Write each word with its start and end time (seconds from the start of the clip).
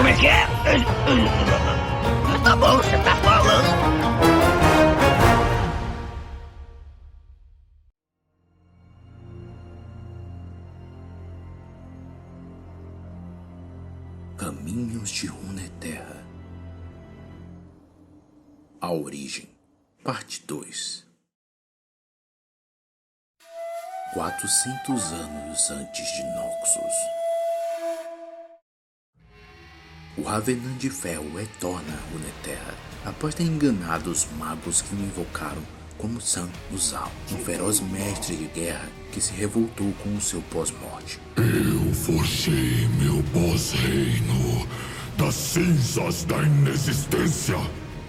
Como 0.00 0.08
é 0.08 0.16
que 0.16 0.28
é? 0.28 0.46
Tá 2.42 2.56
bom, 2.56 2.78
você 2.78 2.96
tá 3.04 3.14
falando. 3.16 3.70
Caminhos 14.38 15.10
de 15.10 15.26
Runeterra 15.26 16.24
A 18.80 18.90
Origem 18.90 19.50
Parte 20.02 20.42
2 20.46 21.04
Quatrocentos 24.14 25.12
anos 25.12 25.70
antes 25.70 26.06
de 26.16 26.22
Noxus 26.22 27.19
O 30.16 30.22
Ravenant 30.22 30.76
de 30.76 30.90
Ferro 30.90 31.36
retorna 31.36 31.94
a 31.94 32.12
Runeterra 32.12 32.74
após 33.04 33.34
ter 33.34 33.44
enganado 33.44 34.10
os 34.10 34.26
magos 34.38 34.82
que 34.82 34.94
o 34.94 34.98
invocaram 34.98 35.62
como 35.96 36.20
San 36.20 36.48
Uzal, 36.72 37.12
um 37.30 37.36
feroz 37.36 37.80
mestre 37.80 38.34
de 38.34 38.46
guerra 38.46 38.88
que 39.12 39.20
se 39.20 39.32
revoltou 39.32 39.92
com 40.02 40.16
o 40.16 40.20
seu 40.20 40.40
pós-morte. 40.50 41.20
Eu 41.36 41.94
forjei 41.94 42.88
meu 42.98 43.22
pós-reino 43.32 44.66
das 45.16 45.34
cinzas 45.34 46.24
da 46.24 46.42
inexistência. 46.42 47.56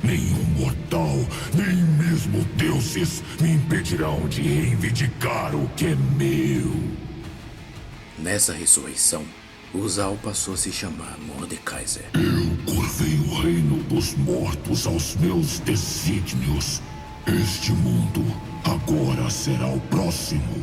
Nenhum 0.03 0.43
mortal, 0.57 1.15
nem 1.53 1.75
mesmo 1.75 2.43
deuses, 2.55 3.21
me 3.39 3.51
impedirão 3.51 4.27
de 4.27 4.41
reivindicar 4.41 5.55
o 5.55 5.69
que 5.75 5.87
é 5.87 5.95
meu. 5.95 6.73
Nessa 8.17 8.53
ressurreição, 8.53 9.23
Uzal 9.73 10.17
passou 10.21 10.53
a 10.53 10.57
se 10.57 10.69
chamar 10.69 11.17
Mordekaiser. 11.19 12.03
Eu 12.13 12.73
curvei 12.73 13.17
o 13.19 13.41
reino 13.41 13.81
dos 13.83 14.13
mortos 14.15 14.85
aos 14.85 15.15
meus 15.15 15.59
desígnios. 15.59 16.81
Este 17.25 17.71
mundo 17.71 18.21
agora 18.65 19.29
será 19.29 19.67
o 19.67 19.79
próximo. 19.79 20.61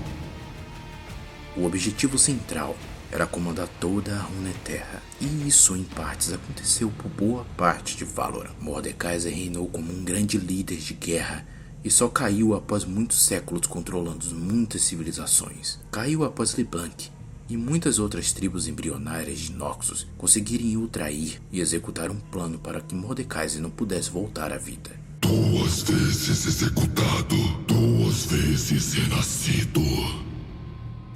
O 1.56 1.65
objetivo 1.65 2.19
central 2.19 2.77
era 3.11 3.27
comandar 3.27 3.67
toda 3.81 4.15
a 4.15 4.20
Runeterra, 4.20 5.03
e 5.19 5.48
isso 5.48 5.75
em 5.75 5.84
partes 5.84 6.31
aconteceu 6.31 6.91
por 6.91 7.09
boa 7.09 7.47
parte 7.56 7.97
de 7.97 8.05
Valor. 8.05 8.50
Mordekaiser 8.61 9.33
reinou 9.33 9.69
como 9.69 9.91
um 9.91 10.05
grande 10.05 10.37
líder 10.37 10.77
de 10.77 10.93
guerra 10.93 11.47
e 11.83 11.91
só 11.91 12.09
caiu 12.09 12.55
após 12.55 12.84
muitos 12.84 13.22
séculos 13.22 13.67
controlando 13.67 14.27
muitas 14.34 14.83
civilizações. 14.83 15.78
Caiu 15.91 16.25
após 16.25 16.55
LeBlanc 16.55 17.11
e 17.48 17.56
muitas 17.56 17.98
outras 17.98 18.32
tribos 18.32 18.68
embrionárias 18.68 19.38
de 19.38 19.52
Noxus 19.52 20.06
conseguirem 20.18 20.77
o 20.77 20.86
trair 20.86 21.41
e 21.50 21.60
executar 21.60 22.10
um 22.10 22.18
plano 22.18 22.58
para 22.58 22.80
que 22.80 22.94
Mordekaiser 22.94 23.62
não 23.62 23.70
pudesse 23.70 24.10
voltar 24.10 24.52
à 24.52 24.58
vida. 24.58 24.91
Duas 25.20 25.82
vezes 25.82 26.46
executado, 26.46 27.36
duas 27.66 28.26
vezes 28.26 28.92
renascido. 28.92 29.80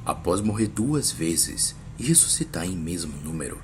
Após 0.05 0.41
morrer 0.41 0.69
duas 0.69 1.13
vezes 1.13 1.77
e 1.99 2.05
ressuscitar 2.05 2.65
em 2.65 2.77
mesmo 2.77 3.15
número, 3.23 3.61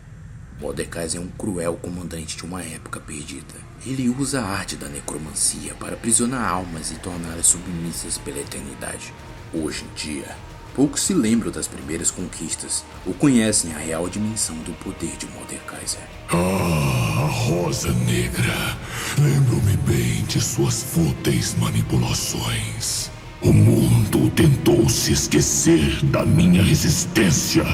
Mordecai 0.61 1.09
é 1.15 1.21
um 1.21 1.29
cruel 1.29 1.77
comandante 1.77 2.37
de 2.37 2.45
uma 2.45 2.63
época 2.63 3.01
perdida. 3.01 3.55
Ele 3.87 4.09
usa 4.09 4.41
a 4.41 4.45
arte 4.45 4.77
da 4.77 4.89
necromancia 4.89 5.75
para 5.75 5.95
aprisionar 5.95 6.49
almas 6.49 6.91
e 6.91 6.97
torná-las 6.97 7.47
submissas 7.47 8.19
pela 8.19 8.41
eternidade. 8.41 9.13
Hoje 9.55 9.85
em 9.85 9.95
dia, 9.95 10.37
poucos 10.79 11.03
se 11.03 11.13
lembram 11.13 11.51
das 11.51 11.67
primeiras 11.67 12.09
conquistas 12.09 12.85
ou 13.05 13.13
conhecem 13.13 13.75
a 13.75 13.79
real 13.79 14.09
dimensão 14.09 14.55
do 14.59 14.73
poder 14.75 15.17
de 15.17 15.27
Mordekaiser. 15.27 16.01
Ah, 16.31 17.25
a 17.25 17.27
Rosa 17.27 17.91
Negra. 17.93 18.79
Lembro-me 19.19 19.77
bem 19.79 20.23
de 20.27 20.41
suas 20.41 20.85
fúteis 20.85 21.57
manipulações. 21.59 23.11
O 23.43 23.53
mundo 23.53 24.31
tentou 24.37 24.89
se 24.89 25.15
esquecer 25.15 26.01
da 26.05 26.25
minha 26.25 26.63
resistência. 26.63 27.65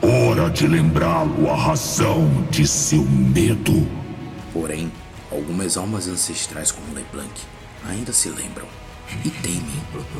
Hora 0.00 0.48
de 0.48 0.66
lembrá-lo 0.66 1.50
a 1.50 1.54
razão 1.54 2.26
de 2.50 2.66
seu 2.66 3.02
medo. 3.02 3.86
Porém, 4.54 4.90
algumas 5.30 5.76
almas 5.76 6.08
ancestrais 6.08 6.72
como 6.72 6.94
LeBlanc 6.94 7.34
ainda 7.86 8.14
se 8.14 8.30
lembram 8.30 8.66
e 9.24 9.30
temem 9.30 9.76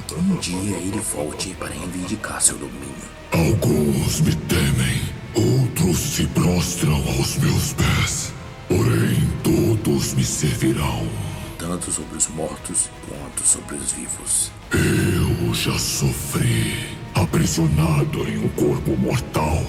que 0.06 0.14
um 0.14 0.36
dia 0.36 0.76
ele 0.76 1.00
volte 1.00 1.54
para 1.54 1.68
reivindicar 1.68 2.40
seu 2.40 2.56
domínio. 2.56 2.94
Alguns 3.32 4.20
me 4.20 4.34
temem, 4.34 5.02
outros 5.34 5.98
se 5.98 6.26
prostram 6.28 6.94
aos 6.94 7.36
meus 7.38 7.72
pés. 7.72 8.32
Porém, 8.68 9.28
todos 9.42 10.14
me 10.14 10.24
servirão. 10.24 11.08
Tanto 11.58 11.90
sobre 11.90 12.16
os 12.16 12.28
mortos 12.28 12.88
quanto 13.08 13.46
sobre 13.46 13.76
os 13.76 13.92
vivos. 13.92 14.50
Eu 14.72 15.54
já 15.54 15.78
sofri, 15.78 16.96
aprisionado 17.14 18.28
em 18.28 18.38
um 18.38 18.48
corpo 18.50 18.96
mortal. 18.96 19.64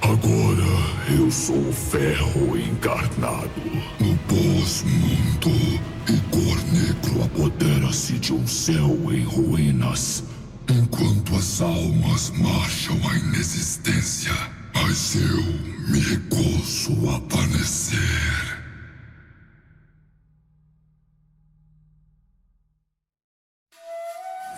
Agora 0.00 1.18
eu 1.18 1.30
sou 1.30 1.56
o 1.56 1.72
ferro 1.72 2.58
encarnado. 2.58 3.62
No 3.98 4.16
pós-mundo, 4.28 5.80
o 6.12 6.20
cor 6.30 6.64
negro 6.72 7.24
apodera-se 7.24 8.18
de 8.18 8.32
um 8.34 8.46
céu 8.46 9.12
em 9.12 9.24
ruínas, 9.24 10.22
enquanto 10.68 11.34
as 11.34 11.60
almas 11.60 12.30
marcham 12.30 12.96
à 13.08 13.16
inexistência. 13.16 14.32
Mas 14.74 15.14
eu 15.14 15.42
me 15.88 15.98
recuso 16.00 17.10
a 17.10 17.20
padecer. 17.22 18.64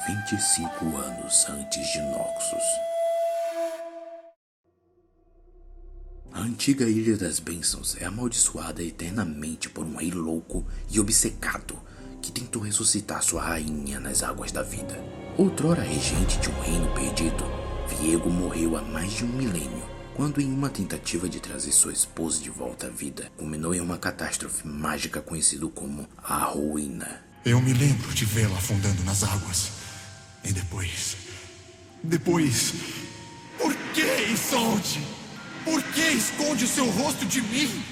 Vinte 0.08 0.32
e 0.32 0.40
cinco 0.40 0.96
anos 0.96 1.46
antes 1.48 1.92
de 1.92 2.00
Noxus. 2.00 2.85
A 6.36 6.40
antiga 6.40 6.84
Ilha 6.86 7.16
das 7.16 7.40
Bênçãos 7.40 7.96
é 7.98 8.04
amaldiçoada 8.04 8.82
eternamente 8.82 9.70
por 9.70 9.86
um 9.86 9.96
rei 9.96 10.10
louco 10.10 10.66
e 10.90 11.00
obcecado 11.00 11.78
que 12.20 12.30
tentou 12.30 12.60
ressuscitar 12.60 13.22
sua 13.22 13.42
rainha 13.42 13.98
nas 13.98 14.22
águas 14.22 14.52
da 14.52 14.62
vida. 14.62 15.02
Outrora 15.38 15.80
regente 15.80 16.38
de 16.38 16.50
um 16.50 16.60
reino 16.60 16.92
perdido, 16.92 17.42
Viego 17.88 18.28
morreu 18.28 18.76
há 18.76 18.82
mais 18.82 19.12
de 19.12 19.24
um 19.24 19.28
milênio, 19.28 19.82
quando 20.14 20.38
em 20.38 20.52
uma 20.52 20.68
tentativa 20.68 21.26
de 21.26 21.40
trazer 21.40 21.72
sua 21.72 21.94
esposa 21.94 22.42
de 22.42 22.50
volta 22.50 22.88
à 22.88 22.90
vida, 22.90 23.32
culminou 23.38 23.74
em 23.74 23.80
uma 23.80 23.96
catástrofe 23.96 24.68
mágica 24.68 25.22
conhecida 25.22 25.66
como 25.68 26.06
a 26.22 26.44
Ruína. 26.44 27.24
Eu 27.46 27.62
me 27.62 27.72
lembro 27.72 28.12
de 28.12 28.26
vê-la 28.26 28.58
afundando 28.58 29.02
nas 29.04 29.24
águas. 29.24 29.70
E 30.44 30.52
depois. 30.52 31.16
Depois. 32.02 32.74
Por 33.58 33.74
que, 33.94 34.32
Isolde? 34.34 35.15
Por 35.66 35.82
que 35.82 36.00
esconde 36.00 36.64
o 36.64 36.68
seu 36.68 36.88
rosto 36.88 37.26
de 37.26 37.42
mim? 37.42 37.82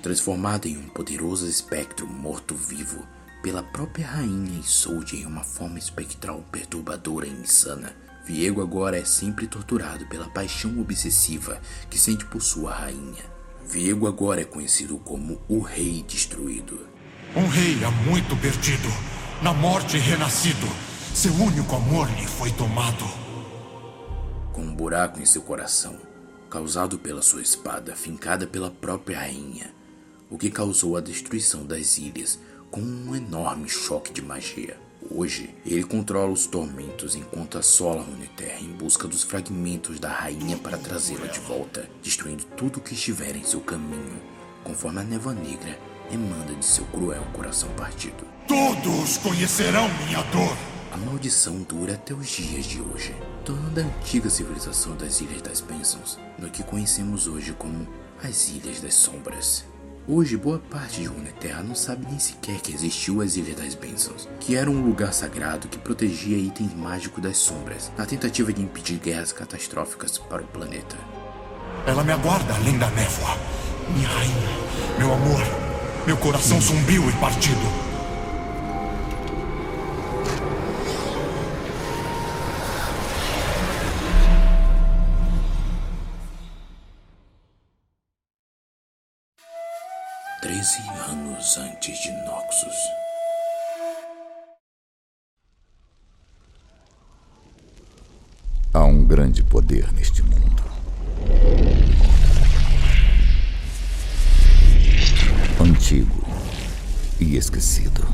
Transformado 0.00 0.68
em 0.68 0.76
um 0.78 0.88
poderoso 0.88 1.48
espectro 1.48 2.06
morto-vivo 2.06 3.04
pela 3.42 3.60
própria 3.60 4.06
rainha 4.06 4.60
Isolde 4.60 5.16
em 5.16 5.26
uma 5.26 5.42
forma 5.42 5.80
espectral 5.80 6.44
perturbadora 6.52 7.26
e 7.26 7.30
insana, 7.30 7.92
Viego 8.24 8.62
agora 8.62 8.96
é 8.96 9.04
sempre 9.04 9.48
torturado 9.48 10.06
pela 10.06 10.28
paixão 10.28 10.80
obsessiva 10.80 11.60
que 11.90 11.98
sente 11.98 12.24
por 12.24 12.40
sua 12.40 12.72
rainha. 12.72 13.24
Viego 13.66 14.06
agora 14.06 14.42
é 14.42 14.44
conhecido 14.44 14.96
como 14.98 15.42
o 15.48 15.58
Rei 15.58 16.04
Destruído. 16.06 16.86
Um 17.34 17.48
rei 17.48 17.84
há 17.84 17.90
muito 17.90 18.36
perdido, 18.36 18.88
na 19.42 19.52
morte 19.52 19.98
renascido. 19.98 20.68
Seu 21.12 21.32
único 21.32 21.74
amor 21.74 22.08
lhe 22.12 22.28
foi 22.28 22.52
tomado. 22.52 23.04
Com 24.52 24.62
um 24.62 24.72
buraco 24.72 25.20
em 25.20 25.26
seu 25.26 25.42
coração, 25.42 25.98
causado 26.48 26.98
pela 26.98 27.22
sua 27.22 27.42
espada 27.42 27.94
fincada 27.94 28.46
pela 28.46 28.70
própria 28.70 29.18
rainha, 29.18 29.72
o 30.30 30.38
que 30.38 30.50
causou 30.50 30.96
a 30.96 31.00
destruição 31.00 31.64
das 31.64 31.98
ilhas 31.98 32.38
com 32.70 32.80
um 32.80 33.14
enorme 33.14 33.68
choque 33.68 34.12
de 34.12 34.22
magia. 34.22 34.76
Hoje, 35.10 35.54
ele 35.64 35.84
controla 35.84 36.32
os 36.32 36.46
tormentos 36.46 37.14
enquanto 37.14 37.56
assola 37.56 38.02
Runeterra 38.02 38.60
em 38.60 38.72
busca 38.72 39.06
dos 39.06 39.22
fragmentos 39.22 39.98
da 39.98 40.10
rainha 40.10 40.58
para 40.58 40.76
trazê-la 40.76 41.26
de 41.26 41.40
volta, 41.40 41.88
destruindo 42.02 42.44
tudo 42.56 42.80
que 42.80 42.94
estiver 42.94 43.34
em 43.36 43.44
seu 43.44 43.60
caminho, 43.60 44.20
conforme 44.64 45.00
a 45.00 45.04
névoa 45.04 45.34
negra 45.34 45.78
emana 46.12 46.54
de 46.54 46.64
seu 46.64 46.84
cruel 46.86 47.22
coração 47.32 47.68
partido. 47.70 48.26
Todos 48.46 49.18
conhecerão 49.18 49.88
minha 50.04 50.22
dor. 50.24 50.77
A 50.90 50.96
maldição 50.96 51.62
dura 51.62 51.94
até 51.94 52.14
os 52.14 52.26
dias 52.28 52.64
de 52.64 52.80
hoje, 52.80 53.14
tornando 53.44 53.80
a 53.80 53.84
antiga 53.84 54.30
civilização 54.30 54.96
das 54.96 55.20
Ilhas 55.20 55.42
das 55.42 55.60
Bênçãos 55.60 56.18
no 56.38 56.48
que 56.48 56.62
conhecemos 56.62 57.26
hoje 57.26 57.52
como 57.52 57.86
as 58.24 58.48
Ilhas 58.48 58.80
das 58.80 58.94
Sombras. 58.94 59.64
Hoje, 60.06 60.38
boa 60.38 60.58
parte 60.58 61.02
de 61.02 61.06
Runeterra 61.06 61.62
não 61.62 61.74
sabe 61.74 62.06
nem 62.06 62.18
sequer 62.18 62.62
que 62.62 62.72
existiu 62.72 63.20
as 63.20 63.36
Ilhas 63.36 63.56
das 63.56 63.74
Bênçãos, 63.74 64.26
que 64.40 64.56
era 64.56 64.70
um 64.70 64.82
lugar 64.82 65.12
sagrado 65.12 65.68
que 65.68 65.76
protegia 65.76 66.38
itens 66.38 66.72
mágicos 66.72 67.22
das 67.22 67.36
sombras, 67.36 67.92
na 67.96 68.06
tentativa 68.06 68.50
de 68.50 68.62
impedir 68.62 68.98
guerras 68.98 69.30
catastróficas 69.30 70.16
para 70.16 70.42
o 70.42 70.46
planeta. 70.46 70.96
Ela 71.86 72.02
me 72.02 72.12
aguarda 72.12 72.54
além 72.54 72.78
da 72.78 72.90
névoa. 72.92 73.36
Minha 73.94 74.08
rainha, 74.08 74.48
meu 74.98 75.12
amor, 75.12 75.42
meu 76.06 76.16
coração 76.16 76.58
sombrio 76.62 77.06
e 77.10 77.12
partido. 77.14 77.87
Antes 91.78 92.00
de 92.00 92.10
Noxus. 92.26 92.76
Há 98.74 98.84
um 98.84 99.04
grande 99.04 99.44
poder 99.44 99.92
neste 99.92 100.20
mundo. 100.24 100.64
Antigo 105.60 106.26
e 107.20 107.36
esquecido. 107.36 108.06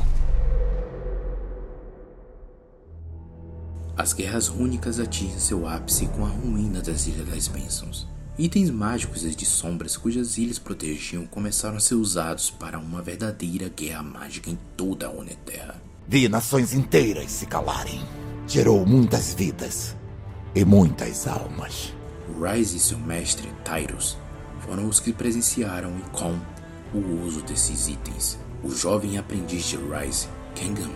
As 3.97 4.13
guerras 4.13 4.47
rúnicas 4.47 4.99
atingem 4.99 5.39
seu 5.39 5.67
ápice 5.67 6.05
com 6.09 6.23
a 6.23 6.29
ruína 6.29 6.83
das 6.83 7.07
Ilhas 7.07 7.27
das 7.27 7.47
Bênçãos. 7.47 8.14
Itens 8.37 8.69
mágicos 8.69 9.23
e 9.23 9.33
de 9.33 9.45
sombras 9.45 9.95
cujas 9.95 10.37
ilhas 10.37 10.59
protegiam 10.59 11.25
começaram 11.25 11.77
a 11.77 11.79
ser 11.79 11.95
usados 11.95 12.49
para 12.49 12.77
uma 12.77 13.01
verdadeira 13.01 13.69
guerra 13.69 14.03
mágica 14.03 14.49
em 14.49 14.57
toda 14.75 15.07
a 15.07 15.09
Oneterra. 15.09 15.81
Vi 16.05 16.27
nações 16.27 16.73
inteiras 16.73 17.31
se 17.31 17.45
calarem. 17.45 18.01
Gerou 18.45 18.85
muitas 18.85 19.33
vidas 19.33 19.95
e 20.53 20.65
muitas 20.65 21.27
almas. 21.27 21.93
Rise 22.37 22.75
e 22.75 22.79
seu 22.79 22.99
mestre, 22.99 23.49
Tyrus, 23.63 24.17
foram 24.59 24.89
os 24.89 24.99
que 24.99 25.13
presenciaram 25.13 25.93
e 25.97 26.01
com 26.09 26.37
o 26.93 27.25
uso 27.25 27.41
desses 27.41 27.87
itens. 27.87 28.37
O 28.61 28.69
jovem 28.69 29.17
aprendiz 29.17 29.63
de 29.63 29.77
Rise, 29.77 30.27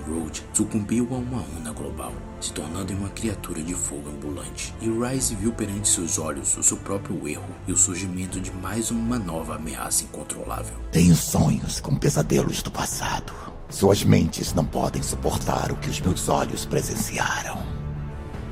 Road, 0.08 0.44
sucumbiu 0.54 1.08
a 1.12 1.16
uma 1.16 1.44
onda 1.58 1.72
global, 1.72 2.14
se 2.40 2.54
tornando 2.54 2.94
uma 2.94 3.10
criatura 3.10 3.62
de 3.62 3.74
fogo 3.74 4.10
ambulante. 4.10 4.74
E 4.82 4.90
Rise 4.90 5.36
viu 5.36 5.52
perante 5.52 5.88
seus 5.88 6.18
olhos 6.18 6.56
o 6.58 6.64
seu 6.64 6.78
próprio 6.78 7.28
erro 7.28 7.56
e 7.68 7.74
o 7.74 7.78
surgimento 7.78 8.40
de 8.40 8.52
mais 8.52 8.90
uma 8.90 9.20
nova 9.20 9.56
ameaça 9.56 10.06
incontrolável. 10.06 10.76
Tenho 10.92 11.16
sonhos 11.16 11.80
com 11.80 11.96
pesadelos 11.96 12.64
do 12.64 12.72
passado. 12.72 13.34
Suas 13.70 14.04
mentes 14.04 14.54
não 14.54 14.66
podem 14.66 15.04
suportar 15.04 15.72
o 15.72 15.76
que 15.76 15.90
os 15.90 16.00
meus 16.00 16.30
olhos 16.30 16.66
presenciaram. 16.66 17.60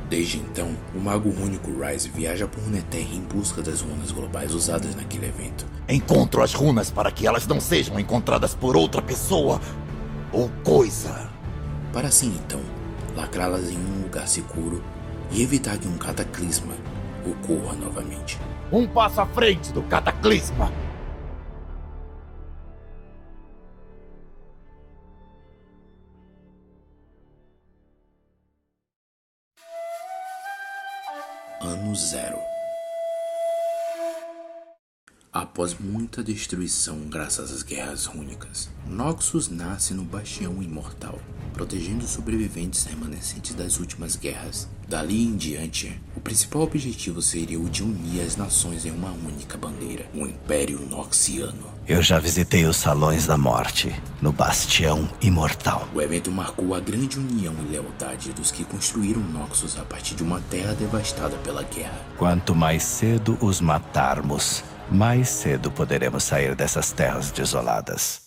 Desde 0.09 0.37
então, 0.37 0.69
o 0.95 0.99
mago 0.99 1.29
único 1.29 1.71
Rise 1.83 2.09
viaja 2.09 2.47
por 2.47 2.63
Runeterra 2.63 3.13
em 3.13 3.21
busca 3.21 3.61
das 3.61 3.81
runas 3.81 4.11
globais 4.11 4.53
usadas 4.53 4.95
naquele 4.95 5.27
evento. 5.27 5.65
Encontro 5.89 6.41
as 6.41 6.53
runas 6.53 6.91
para 6.91 7.11
que 7.11 7.27
elas 7.27 7.47
não 7.47 7.59
sejam 7.59 7.99
encontradas 7.99 8.53
por 8.53 8.77
outra 8.77 9.01
pessoa 9.01 9.59
ou 10.31 10.49
coisa. 10.63 11.29
Para 11.93 12.07
assim 12.07 12.35
então, 12.35 12.61
lacrá-las 13.15 13.69
em 13.69 13.77
um 13.77 14.03
lugar 14.03 14.27
seguro 14.27 14.83
e 15.31 15.41
evitar 15.41 15.77
que 15.77 15.87
um 15.87 15.97
cataclisma 15.97 16.73
ocorra 17.25 17.75
novamente. 17.75 18.39
Um 18.71 18.87
passo 18.87 19.21
à 19.21 19.25
frente 19.25 19.71
do 19.71 19.81
cataclisma. 19.83 20.71
Ano 31.61 31.95
Zero. 31.95 32.56
Após 35.37 35.77
muita 35.79 36.23
destruição 36.23 37.01
graças 37.01 37.51
às 37.51 37.61
guerras 37.61 38.05
rúnicas, 38.05 38.71
Noxus 38.87 39.47
nasce 39.49 39.93
no 39.93 40.03
Bastião 40.03 40.63
Imortal, 40.63 41.19
protegendo 41.53 42.05
os 42.05 42.09
sobreviventes 42.09 42.85
remanescentes 42.85 43.53
das 43.53 43.79
últimas 43.79 44.15
guerras. 44.15 44.67
Dali 44.89 45.23
em 45.23 45.35
diante, 45.35 46.01
o 46.15 46.19
principal 46.19 46.63
objetivo 46.63 47.21
seria 47.21 47.59
o 47.59 47.69
de 47.69 47.83
unir 47.83 48.21
as 48.21 48.35
nações 48.35 48.83
em 48.83 48.89
uma 48.89 49.11
única 49.11 49.59
bandeira, 49.59 50.07
o 50.15 50.25
Império 50.25 50.79
Noxiano. 50.89 51.67
Eu 51.87 52.01
já 52.01 52.17
visitei 52.17 52.65
os 52.65 52.77
Salões 52.77 53.27
da 53.27 53.37
Morte, 53.37 53.93
no 54.19 54.31
Bastião 54.31 55.07
Imortal. 55.21 55.87
O 55.93 56.01
evento 56.01 56.31
marcou 56.31 56.73
a 56.73 56.79
grande 56.79 57.19
união 57.19 57.53
e 57.63 57.73
lealdade 57.73 58.33
dos 58.33 58.49
que 58.49 58.65
construíram 58.65 59.21
Noxus 59.21 59.77
a 59.77 59.83
partir 59.83 60.15
de 60.15 60.23
uma 60.23 60.41
terra 60.49 60.73
devastada 60.73 61.37
pela 61.37 61.61
guerra. 61.61 62.03
Quanto 62.17 62.55
mais 62.55 62.81
cedo 62.81 63.37
os 63.39 63.61
matarmos, 63.61 64.63
mais 64.91 65.27
cedo 65.27 65.69
poderemos 65.69 66.23
sair 66.23 66.55
dessas 66.55 66.91
terras 66.91 67.31
desoladas. 67.31 68.21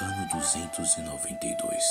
Ano 0.00 0.28
292 0.32 1.84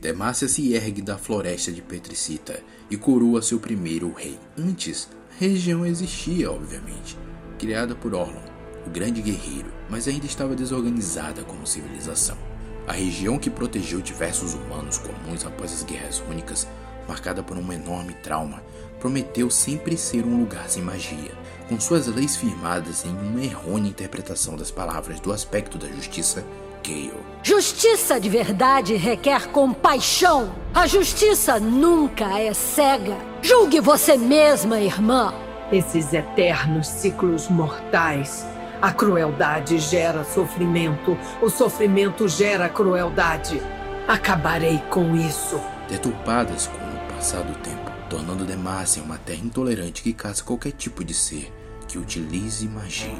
Demácia 0.00 0.48
se 0.48 0.72
ergue 0.72 1.02
da 1.02 1.18
floresta 1.18 1.70
de 1.70 1.82
Petricita 1.82 2.62
e 2.90 2.96
coroa 2.96 3.42
seu 3.42 3.60
primeiro 3.60 4.12
rei. 4.12 4.38
Antes, 4.56 5.08
a 5.32 5.38
região 5.38 5.84
existia, 5.84 6.50
obviamente, 6.50 7.18
criada 7.58 7.94
por 7.94 8.14
Orlon, 8.14 8.42
o 8.86 8.90
grande 8.90 9.20
guerreiro, 9.20 9.72
mas 9.90 10.08
ainda 10.08 10.24
estava 10.24 10.54
desorganizada 10.54 11.42
como 11.42 11.66
civilização. 11.66 12.38
A 12.86 12.92
região 12.92 13.38
que 13.38 13.50
protegeu 13.50 14.00
diversos 14.00 14.54
humanos 14.54 14.98
comuns 14.98 15.44
após 15.44 15.72
as 15.72 15.82
guerras 15.82 16.20
únicas 16.20 16.66
marcada 17.08 17.42
por 17.42 17.56
um 17.56 17.72
enorme 17.72 18.12
trauma, 18.12 18.62
prometeu 18.98 19.50
sempre 19.50 19.96
ser 19.96 20.24
um 20.24 20.38
lugar 20.38 20.68
sem 20.68 20.82
magia, 20.82 21.32
com 21.68 21.78
suas 21.80 22.06
leis 22.06 22.36
firmadas 22.36 23.04
em 23.04 23.10
uma 23.10 23.42
errônea 23.42 23.90
interpretação 23.90 24.56
das 24.56 24.70
palavras 24.70 25.20
do 25.20 25.32
aspecto 25.32 25.78
da 25.78 25.88
justiça, 25.88 26.44
Gale. 26.82 27.12
Justiça 27.42 28.20
de 28.20 28.28
verdade 28.28 28.96
requer 28.96 29.48
compaixão. 29.48 30.52
A 30.74 30.86
justiça 30.86 31.58
nunca 31.58 32.38
é 32.38 32.52
cega. 32.52 33.16
Julgue 33.42 33.80
você 33.80 34.16
mesma, 34.16 34.80
irmã. 34.80 35.32
Esses 35.70 36.12
eternos 36.12 36.86
ciclos 36.86 37.48
mortais. 37.48 38.46
A 38.80 38.92
crueldade 38.92 39.78
gera 39.78 40.24
sofrimento, 40.24 41.18
o 41.42 41.50
sofrimento 41.50 42.28
gera 42.28 42.68
crueldade. 42.68 43.60
Acabarei 44.06 44.78
com 44.88 45.16
isso. 45.16 45.60
Deturpadas 45.88 46.68
com 46.68 46.87
passar 47.18 47.42
do 47.42 47.52
tempo, 47.58 47.90
tornando 48.08 48.44
Demacia 48.44 49.02
uma 49.02 49.18
terra 49.18 49.44
intolerante 49.44 50.04
que 50.04 50.12
caça 50.12 50.44
qualquer 50.44 50.70
tipo 50.70 51.02
de 51.02 51.12
ser 51.12 51.52
que 51.88 51.98
utilize 51.98 52.66
magia. 52.68 53.12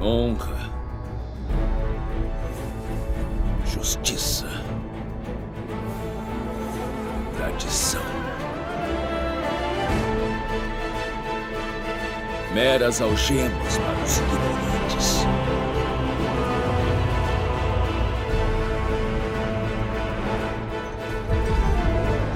Honra. 0.00 0.68
Justiça. 3.64 4.48
Tradição. 7.36 8.02
Meras 12.52 13.00
algemas 13.00 13.78
para 13.78 14.02
os 14.02 14.18
ignorantes. 14.18 15.45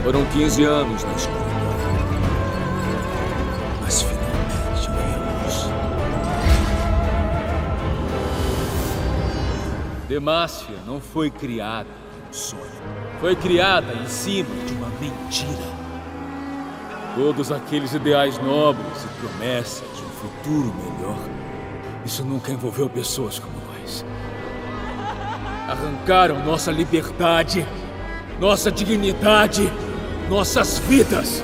Foram 0.02 0.24
15 0.26 0.64
anos 0.64 1.04
na 1.04 1.12
escuridão. 1.12 1.50
Mas 3.82 4.00
finalmente 4.00 4.88
vimos. 4.90 5.68
Demácia 10.08 10.74
não 10.86 11.00
foi 11.02 11.30
criada 11.30 11.86
em 11.88 12.30
um 12.30 12.32
sonho. 12.32 12.62
Foi 13.20 13.36
criada 13.36 13.92
em 13.92 14.06
cima 14.08 14.48
de 14.66 14.72
uma 14.72 14.88
mentira. 14.98 15.80
Todos 17.14 17.52
aqueles 17.52 17.92
ideais 17.92 18.38
nobres 18.38 19.04
e 19.04 19.08
promessas 19.20 19.86
de 19.96 20.02
um 20.02 20.08
futuro 20.08 20.74
melhor. 20.74 21.18
Isso 22.06 22.24
nunca 22.24 22.50
envolveu 22.50 22.88
pessoas 22.88 23.38
como 23.38 23.52
nós. 23.66 24.02
Arrancaram 25.68 26.42
nossa 26.42 26.72
liberdade, 26.72 27.66
nossa 28.40 28.72
dignidade, 28.72 29.70
nossas 30.30 30.78
vidas. 30.78 31.42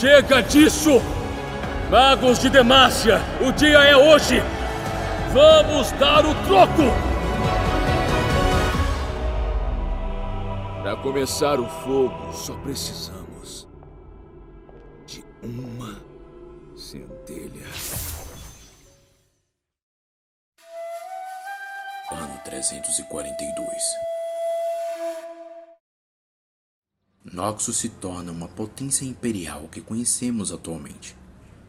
Chega 0.00 0.42
disso! 0.42 1.00
Magos 1.88 2.40
de 2.40 2.50
Demácia, 2.50 3.20
o 3.40 3.52
dia 3.52 3.78
é 3.78 3.96
hoje! 3.96 4.42
Vamos 5.32 5.92
dar 5.92 6.26
o 6.26 6.34
troco! 6.44 6.82
Para 10.82 10.96
começar 10.96 11.60
o 11.60 11.68
fogo, 11.68 12.32
só 12.32 12.54
precisamos 12.54 13.68
de 15.06 15.24
uma 15.44 15.96
centelha. 16.76 17.66
Ano 22.10 22.40
342 22.44 24.15
Noxus 27.32 27.78
se 27.78 27.88
torna 27.88 28.30
uma 28.30 28.46
potência 28.46 29.04
imperial 29.04 29.68
que 29.70 29.80
conhecemos 29.80 30.52
atualmente, 30.52 31.16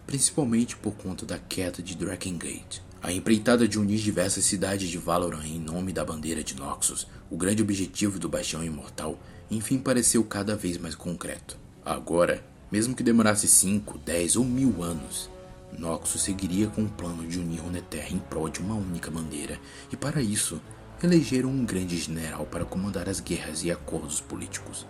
principalmente 0.06 0.78
por 0.78 0.94
conta 0.94 1.26
da 1.26 1.40
queda 1.40 1.82
de 1.82 1.96
Drakengate. 1.96 2.84
A 3.02 3.12
empreitada 3.12 3.68
de 3.68 3.80
unir 3.80 4.00
diversas 4.00 4.46
cidades 4.46 4.88
de 4.88 5.00
Valoran 5.00 5.44
em 5.44 5.60
nome 5.60 5.92
da 5.92 6.06
bandeira 6.06 6.44
de 6.44 6.56
Noxus, 6.56 7.08
o 7.30 7.36
grande 7.36 7.64
objetivo 7.64 8.20
do 8.20 8.30
Bastião 8.30 8.64
Imortal, 8.64 9.20
enfim 9.50 9.80
pareceu 9.80 10.24
cada 10.24 10.56
vez 10.56 10.78
mais 10.78 10.94
concreto. 10.94 11.58
Agora, 11.84 12.46
mesmo 12.72 12.96
que 12.96 13.02
demorasse 13.02 13.48
5, 13.48 13.98
10 13.98 14.36
ou 14.36 14.46
mil 14.46 14.84
anos, 14.84 15.28
Noxus 15.78 16.22
seguiria 16.22 16.68
com 16.68 16.84
o 16.84 16.90
plano 16.90 17.28
de 17.28 17.40
unir 17.40 17.62
Runeterra 17.62 18.12
em 18.12 18.20
prol 18.20 18.48
de 18.48 18.60
uma 18.60 18.76
única 18.76 19.10
bandeira, 19.10 19.60
e 19.92 19.98
para 19.98 20.22
isso, 20.22 20.62
elegeram 21.02 21.50
um 21.50 21.66
grande 21.66 21.98
general 21.98 22.46
para 22.46 22.64
comandar 22.64 23.10
as 23.10 23.20
guerras 23.20 23.64
e 23.64 23.72
acordos 23.72 24.22
políticos. 24.22 24.86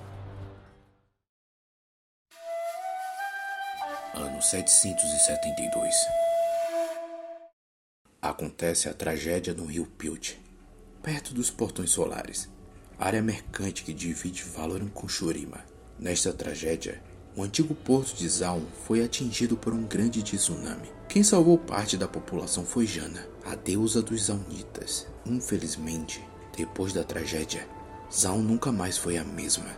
Ano 4.13 4.41
772 4.41 5.95
Acontece 8.21 8.89
a 8.89 8.93
tragédia 8.93 9.53
no 9.53 9.65
rio 9.65 9.85
Pilt, 9.85 10.35
perto 11.03 11.33
dos 11.33 11.51
Portões 11.51 11.91
Solares, 11.91 12.49
área 12.97 13.21
mercante 13.21 13.83
que 13.83 13.93
divide 13.93 14.43
Valoran 14.43 14.87
com 14.87 15.07
Shurima. 15.07 15.63
Nesta 15.99 16.33
tragédia, 16.33 17.01
o 17.35 17.43
antigo 17.43 17.75
porto 17.75 18.15
de 18.15 18.27
Zaun 18.27 18.65
foi 18.85 19.03
atingido 19.03 19.55
por 19.57 19.73
um 19.73 19.83
grande 19.83 20.23
tsunami. 20.23 20.89
Quem 21.07 21.21
salvou 21.21 21.57
parte 21.57 21.97
da 21.97 22.07
população 22.07 22.65
foi 22.65 22.87
Jana, 22.87 23.27
a 23.45 23.55
deusa 23.55 24.01
dos 24.01 24.23
Zaunitas. 24.25 25.05
Infelizmente, 25.25 26.23
depois 26.55 26.93
da 26.93 27.03
tragédia, 27.03 27.67
Zaun 28.11 28.41
nunca 28.41 28.71
mais 28.71 28.97
foi 28.97 29.17
a 29.17 29.23
mesma 29.23 29.69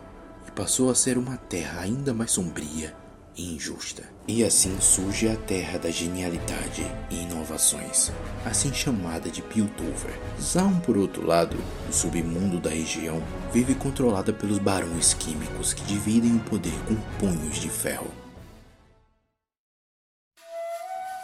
e 0.48 0.52
passou 0.52 0.90
a 0.90 0.96
ser 0.96 1.18
uma 1.18 1.36
terra 1.36 1.82
ainda 1.82 2.14
mais 2.14 2.32
sombria 2.32 2.96
injusta. 3.42 4.04
E 4.28 4.44
assim 4.44 4.80
surge 4.80 5.28
a 5.28 5.36
terra 5.36 5.80
da 5.80 5.90
genialidade 5.90 6.86
e 7.10 7.24
inovações, 7.24 8.12
assim 8.46 8.74
chamada 8.74 9.30
de 9.30 9.42
Piltover. 9.42 10.18
Zaun, 10.40 10.80
por 10.80 10.98
outro 10.98 11.26
lado, 11.26 11.58
o 11.90 11.94
submundo 11.94 12.60
da 12.60 12.70
região, 12.70 13.22
vive 13.52 13.74
controlada 13.76 14.32
pelos 14.32 14.60
barões 14.60 15.14
químicos 15.14 15.74
que 15.74 15.84
dividem 15.84 16.36
o 16.36 16.40
poder 16.42 16.78
com 16.88 16.96
punhos 17.18 17.58
de 17.58 17.70
ferro. 17.70 18.12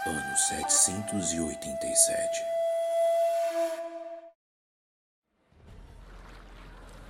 Ano 0.08 0.38
787 0.38 2.56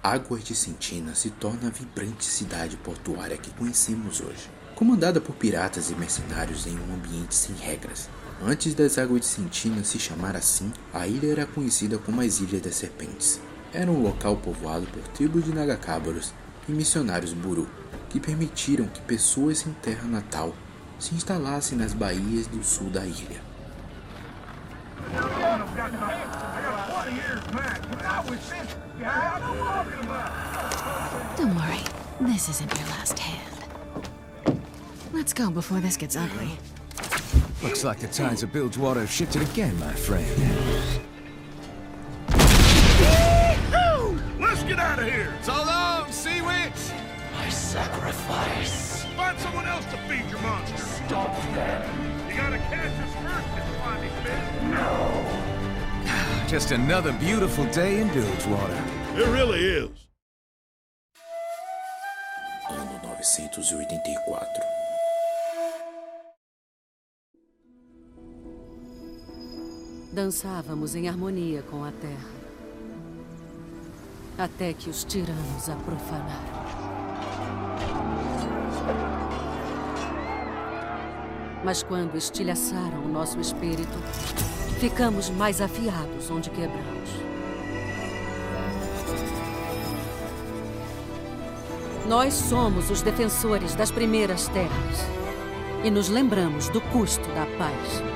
Águas 0.02 0.44
de 0.44 0.54
Sentina 0.54 1.16
se 1.16 1.32
torna 1.32 1.68
a 1.68 1.72
vibrante 1.72 2.24
cidade 2.24 2.78
portuária 2.78 3.38
que 3.38 3.52
conhecemos 3.52 4.22
hoje 4.22 4.50
comandada 4.76 5.22
por 5.22 5.34
piratas 5.36 5.90
e 5.90 5.96
mercenários 5.96 6.68
em 6.68 6.78
um 6.78 6.94
ambiente 6.94 7.34
sem 7.34 7.56
regras. 7.56 8.10
Antes 8.44 8.74
das 8.74 8.98
Águas 8.98 9.22
de 9.22 9.28
Sentina 9.28 9.84
se 9.86 9.98
chamar 9.98 10.36
assim, 10.36 10.72
a 10.94 11.08
ilha 11.08 11.32
era 11.32 11.46
conhecida 11.46 11.98
como 11.98 12.20
as 12.20 12.42
Ilhas 12.42 12.62
das 12.62 12.76
Serpentes. 12.76 13.40
Era 13.74 13.90
um 13.90 14.04
local 14.04 14.36
povoado 14.36 14.86
por 14.88 15.02
tribos 15.10 15.46
de 15.46 15.54
Nagacábaros 15.54 16.34
e 16.68 16.74
missionários 16.74 17.32
Buru, 17.32 17.70
que 18.10 18.20
permitiram 18.20 18.88
que 18.88 19.02
pessoas 19.02 19.60
sem 19.60 19.72
terra 19.74 20.08
natal 20.08 20.54
se 21.00 21.16
instalassem 21.16 21.78
nas 21.78 21.94
baías 21.94 22.48
do 22.48 22.62
sul 22.64 22.90
da 22.90 23.06
ilha. 23.06 23.42
Don't 31.38 31.56
worry, 31.56 31.84
this 32.22 32.50
isn't 32.50 32.74
your 32.74 32.88
last 32.90 33.20
hand. 33.20 33.55
Let's 35.16 35.32
go 35.32 35.50
before 35.50 35.80
this 35.80 35.96
gets 35.96 36.18
ugly. 36.18 36.50
Looks 37.64 37.86
like 37.86 38.00
the 38.00 38.08
tides 38.08 38.44
of 38.44 38.52
Bilgewater 38.52 39.00
have 39.00 39.10
shifted 39.10 39.44
again, 39.44 39.80
my 39.80 39.94
friend. 39.94 40.28
Let's 44.38 44.64
get 44.64 44.78
out 44.78 45.00
of 45.00 45.06
here! 45.06 45.34
So 45.42 45.54
long, 45.54 46.12
Sea 46.12 46.42
Witch! 46.42 46.92
My 47.32 47.48
sacrifice. 47.48 49.06
Find 49.16 49.40
someone 49.40 49.66
else 49.66 49.86
to 49.86 49.98
feed 50.10 50.30
your 50.30 50.42
monster. 50.42 50.76
Stop 50.76 51.34
them. 51.54 52.28
You 52.30 52.36
gotta 52.36 52.58
catch 52.58 52.92
us 53.00 53.14
first, 53.24 53.48
Miss 53.56 53.70
Finding 53.80 54.12
Fish. 56.44 56.50
Just 56.52 56.72
another 56.72 57.14
beautiful 57.14 57.64
day 57.68 58.02
in 58.02 58.10
Bilgewater. 58.10 58.84
It 59.16 59.28
really 59.30 59.64
is. 59.64 60.08
Ano 62.70 63.00
984 63.02 64.85
Dançávamos 70.16 70.96
em 70.96 71.10
harmonia 71.10 71.62
com 71.70 71.84
a 71.84 71.92
terra. 71.92 72.30
Até 74.38 74.72
que 74.72 74.90
os 74.90 75.04
tiranos 75.04 75.68
a 75.68 75.76
profanaram. 75.76 76.56
Mas 81.66 81.84
quando 81.84 82.16
estilhaçaram 82.16 83.04
o 83.04 83.10
nosso 83.10 83.42
espírito, 83.42 83.98
ficamos 84.80 85.30
mais 85.30 85.60
afiados 85.60 86.32
onde 86.32 86.50
quebramos. 86.50 87.10
Nós 92.08 92.34
somos 92.34 92.90
os 92.90 93.02
defensores 93.02 93.76
das 93.76 93.92
primeiras 93.92 94.48
terras 94.48 94.98
e 95.84 95.92
nos 95.92 96.08
lembramos 96.08 96.70
do 96.70 96.80
custo 96.80 97.28
da 97.34 97.46
paz. 97.58 98.15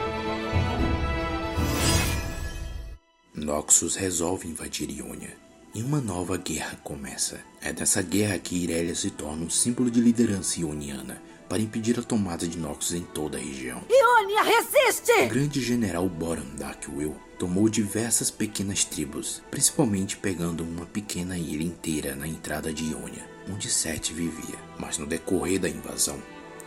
Noxus 3.49 3.95
resolve 3.95 4.47
invadir 4.47 4.91
Ionia. 4.91 5.35
E 5.73 5.81
uma 5.81 5.99
nova 5.99 6.37
guerra 6.37 6.79
começa. 6.83 7.39
É 7.59 7.73
nessa 7.73 7.99
guerra 7.99 8.37
que 8.37 8.55
Irelia 8.55 8.93
se 8.93 9.09
torna 9.09 9.43
um 9.43 9.49
símbolo 9.49 9.89
de 9.89 9.99
liderança 9.99 10.59
ioniana 10.59 11.19
para 11.49 11.59
impedir 11.59 11.97
a 11.97 12.03
tomada 12.03 12.47
de 12.47 12.59
Noxus 12.59 12.93
em 12.93 13.01
toda 13.01 13.39
a 13.39 13.41
região. 13.41 13.81
Ionia, 13.89 14.43
resiste! 14.43 15.11
O 15.25 15.29
grande 15.29 15.61
general 15.61 16.07
Boran 16.07 16.45
Darkwill 16.59 17.15
tomou 17.39 17.67
diversas 17.67 18.29
pequenas 18.29 18.83
tribos, 18.83 19.41
principalmente 19.49 20.15
pegando 20.15 20.63
uma 20.63 20.85
pequena 20.85 21.35
ilha 21.35 21.63
inteira 21.63 22.15
na 22.15 22.27
entrada 22.27 22.71
de 22.71 22.83
Ionia, 22.83 23.27
onde 23.51 23.67
Sete 23.67 24.13
vivia. 24.13 24.59
Mas 24.77 24.99
no 24.99 25.07
decorrer 25.07 25.59
da 25.59 25.67
invasão, 25.67 26.21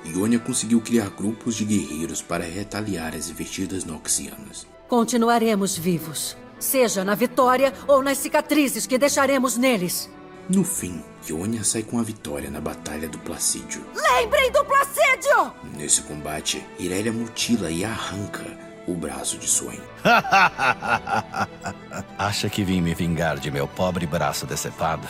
Ionia 0.04 0.40
conseguiu 0.40 0.80
criar 0.80 1.10
grupos 1.10 1.54
de 1.54 1.64
guerreiros 1.64 2.20
para 2.20 2.42
retaliar 2.42 3.14
as 3.14 3.30
investidas 3.30 3.84
noxianas. 3.84 4.66
Continuaremos 4.88 5.78
vivos 5.78 6.36
seja 6.62 7.04
na 7.04 7.14
vitória 7.14 7.72
ou 7.86 8.02
nas 8.02 8.18
cicatrizes 8.18 8.86
que 8.86 8.98
deixaremos 8.98 9.56
neles. 9.56 10.10
No 10.48 10.64
fim, 10.64 11.02
Ionia 11.28 11.64
sai 11.64 11.82
com 11.82 11.98
a 11.98 12.02
vitória 12.02 12.50
na 12.50 12.60
Batalha 12.60 13.08
do 13.08 13.18
Placídio. 13.18 13.84
Lembrem 13.94 14.50
do 14.50 14.64
Placídio! 14.64 15.52
Nesse 15.76 16.02
combate, 16.02 16.64
Irelia 16.78 17.12
mutila 17.12 17.70
e 17.70 17.84
arranca 17.84 18.44
o 18.86 18.94
braço 18.94 19.38
de 19.38 19.48
Swain. 19.48 19.80
Acha 22.18 22.50
que 22.50 22.64
vim 22.64 22.80
me 22.80 22.94
vingar 22.94 23.38
de 23.38 23.50
meu 23.50 23.68
pobre 23.68 24.06
braço 24.06 24.46
decepado? 24.46 25.06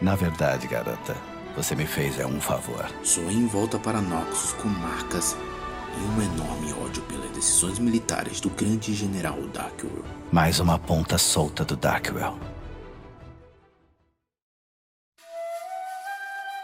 Na 0.00 0.14
verdade, 0.14 0.66
garota, 0.66 1.16
você 1.56 1.74
me 1.74 1.86
fez 1.86 2.18
é 2.18 2.26
um 2.26 2.40
favor. 2.40 2.86
Swain 3.02 3.46
volta 3.46 3.78
para 3.78 4.00
Noxus 4.00 4.52
com 4.54 4.68
marcas 4.68 5.36
e 5.98 6.00
um 6.00 6.22
enorme 6.22 6.72
ódio 6.74 7.02
pelas 7.02 7.30
decisões 7.32 7.78
militares 7.78 8.40
do 8.40 8.48
grande 8.50 8.94
general 8.94 9.40
Darkwell. 9.52 10.04
Mais 10.30 10.60
uma 10.60 10.78
ponta 10.78 11.18
solta 11.18 11.64
do 11.64 11.76
Darkwell. 11.76 12.38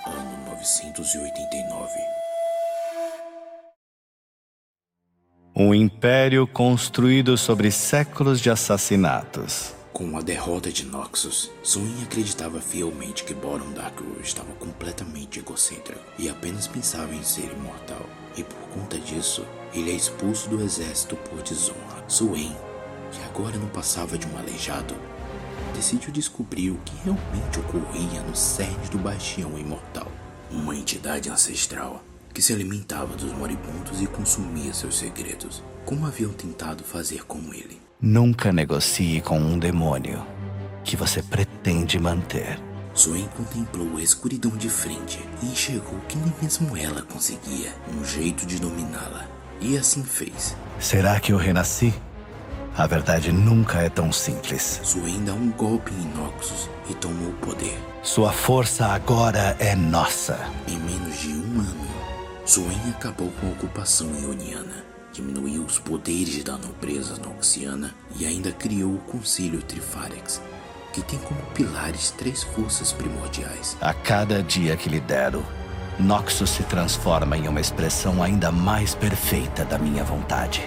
Ano 0.07 0.51
989 0.51 2.15
Um 5.57 5.75
império 5.75 6.47
construído 6.47 7.37
sobre 7.37 7.71
séculos 7.71 8.41
de 8.41 8.51
assassinatos. 8.51 9.74
Com 9.95 10.19
a 10.19 10.21
derrota 10.21 10.73
de 10.73 10.85
Noxus, 10.85 11.53
Soin 11.63 12.03
acreditava 12.03 12.61
fielmente 12.61 13.23
que 13.23 13.33
Boron 13.33 13.71
Darkwood 13.71 14.23
estava 14.23 14.53
completamente 14.55 15.39
egocêntrico 15.39 16.01
e 16.19 16.29
apenas 16.29 16.67
pensava 16.67 17.15
em 17.15 17.23
ser 17.23 17.53
imortal. 17.53 18.05
E 18.37 18.43
por 18.43 18.59
conta 18.71 18.99
disso, 18.99 19.47
ele 19.73 19.93
é 19.93 19.95
expulso 19.95 20.51
do 20.51 20.61
exército 20.61 21.15
por 21.15 21.41
desonra. 21.43 22.05
Swain, 22.09 22.57
que 23.13 23.23
agora 23.23 23.57
não 23.57 23.69
passava 23.69 24.19
de 24.19 24.27
um 24.27 24.37
aleijado, 24.37 24.97
decidiu 25.77 26.11
descobrir 26.11 26.73
o 26.73 26.81
que 26.85 26.97
realmente 27.05 27.61
ocorria 27.61 28.21
no 28.23 28.35
cerne 28.35 28.89
do 28.89 28.99
Bastião 28.99 29.57
Imortal. 29.57 30.11
Uma 30.51 30.75
entidade 30.75 31.31
ancestral 31.31 32.03
que 32.35 32.43
se 32.43 32.53
alimentava 32.53 33.17
dos 33.17 33.33
moribundos 33.33 34.03
e 34.03 34.07
consumia 34.09 34.75
seus 34.75 34.99
segredos, 34.99 35.63
como 35.87 36.05
haviam 36.05 36.33
tentado 36.33 36.83
fazer 36.83 37.25
com 37.25 37.39
ele. 37.55 37.81
Nunca 38.01 38.53
negocie 38.53 39.21
com 39.21 39.39
um 39.39 39.57
demônio 39.57 40.27
que 40.83 40.97
você 40.97 41.23
pretende 41.23 41.99
manter. 41.99 42.59
Swain 42.93 43.29
contemplou 43.37 43.97
a 43.97 44.03
escuridão 44.03 44.51
de 44.57 44.69
frente 44.69 45.19
e 45.43 45.47
enxergou 45.47 45.99
que 46.09 46.17
nem 46.17 46.33
mesmo 46.43 46.77
ela 46.77 47.03
conseguia 47.03 47.73
um 47.97 48.05
jeito 48.05 48.45
de 48.45 48.59
dominá-la. 48.59 49.27
E 49.61 49.77
assim 49.79 50.05
fez. 50.05 50.57
Será 50.79 51.19
que 51.19 51.33
eu 51.33 51.37
renasci? 51.37 51.95
A 52.77 52.87
verdade 52.89 53.31
nunca 53.33 53.79
é 53.79 53.89
tão 53.89 54.13
simples. 54.13 54.81
Swain 54.83 55.25
dá 55.25 55.33
um 55.33 55.51
golpe 55.53 55.93
em 55.93 56.19
Noxus 56.19 56.69
e 56.91 56.95
tomou 56.95 57.31
o 57.31 57.35
poder. 57.35 57.79
Sua 58.03 58.33
força 58.33 58.87
agora 58.87 59.57
é 59.61 59.75
nossa. 59.77 60.39
Em 60.69 60.77
menos 60.79 61.19
de 61.21 61.29
um 61.29 61.61
ano, 61.61 61.94
Swain 62.47 62.91
acabou 62.91 63.31
com 63.41 63.47
a 63.47 63.51
ocupação 63.51 64.15
ioniana, 64.21 64.85
diminuiu 65.11 65.63
os 65.65 65.79
poderes 65.79 66.45
da 66.45 66.59
nobreza 66.59 67.17
noxiana 67.17 67.95
e 68.17 68.27
ainda 68.27 68.53
criou 68.53 68.97
o 68.97 68.99
Conselho 68.99 69.63
Trifarex, 69.63 70.43
que 70.93 71.03
tem 71.03 71.19
como 71.21 71.41
pilares 71.55 72.11
três 72.11 72.43
forças 72.43 72.93
primordiais. 72.93 73.79
A 73.81 73.95
cada 73.95 74.43
dia 74.43 74.77
que 74.77 74.91
lidero, 74.91 75.45
Noxus 75.99 76.51
se 76.51 76.63
transforma 76.65 77.35
em 77.35 77.49
uma 77.49 77.63
expressão 77.63 78.23
ainda 78.23 78.53
mais 78.53 78.95
perfeita 78.95 79.65
da 79.65 79.79
minha 79.79 80.05
vontade. 80.05 80.63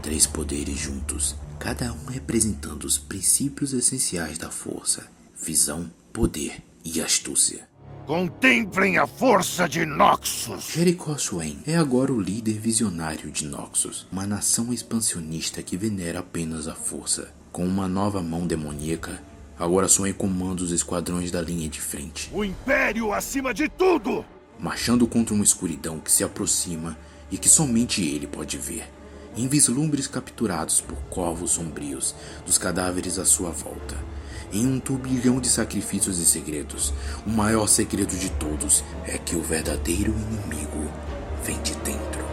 Três 0.00 0.26
poderes 0.26 0.78
juntos, 0.78 1.36
cada 1.58 1.92
um 1.92 2.06
representando 2.06 2.84
os 2.84 2.96
princípios 2.96 3.74
essenciais 3.74 4.38
da 4.38 4.50
força: 4.50 5.06
visão, 5.36 5.90
poder 6.10 6.62
e 6.82 7.02
astúcia. 7.02 7.67
Contemplem 8.08 8.96
a 8.96 9.06
força 9.06 9.68
de 9.68 9.84
Noxus! 9.84 10.70
Jericho 10.72 11.18
Swain 11.18 11.58
é 11.66 11.76
agora 11.76 12.10
o 12.10 12.18
líder 12.18 12.58
visionário 12.58 13.30
de 13.30 13.44
Noxus, 13.44 14.06
uma 14.10 14.26
nação 14.26 14.72
expansionista 14.72 15.62
que 15.62 15.76
venera 15.76 16.20
apenas 16.20 16.66
a 16.68 16.74
força. 16.74 17.28
Com 17.52 17.66
uma 17.66 17.86
nova 17.86 18.22
mão 18.22 18.46
demoníaca, 18.46 19.22
agora 19.58 19.88
Swain 19.88 20.14
comanda 20.14 20.62
os 20.62 20.72
esquadrões 20.72 21.30
da 21.30 21.42
linha 21.42 21.68
de 21.68 21.82
frente. 21.82 22.30
O 22.32 22.42
Império 22.42 23.12
acima 23.12 23.52
de 23.52 23.68
tudo! 23.68 24.24
Marchando 24.58 25.06
contra 25.06 25.34
uma 25.34 25.44
escuridão 25.44 26.00
que 26.00 26.10
se 26.10 26.24
aproxima 26.24 26.96
e 27.30 27.36
que 27.36 27.46
somente 27.46 28.02
ele 28.02 28.26
pode 28.26 28.56
ver. 28.56 28.88
Em 29.36 29.46
vislumbres 29.46 30.06
capturados 30.06 30.80
por 30.80 30.96
corvos 31.10 31.50
sombrios 31.50 32.14
dos 32.46 32.56
cadáveres 32.56 33.18
à 33.18 33.26
sua 33.26 33.50
volta 33.50 33.94
em 34.52 34.66
um 34.66 34.80
turbilhão 34.80 35.40
de 35.40 35.48
sacrifícios 35.48 36.18
e 36.18 36.24
segredos. 36.24 36.92
O 37.26 37.30
maior 37.30 37.66
segredo 37.66 38.16
de 38.16 38.30
todos 38.30 38.84
é 39.06 39.18
que 39.18 39.36
o 39.36 39.42
verdadeiro 39.42 40.12
inimigo 40.12 40.90
vem 41.44 41.60
de 41.62 41.74
dentro. 41.76 42.24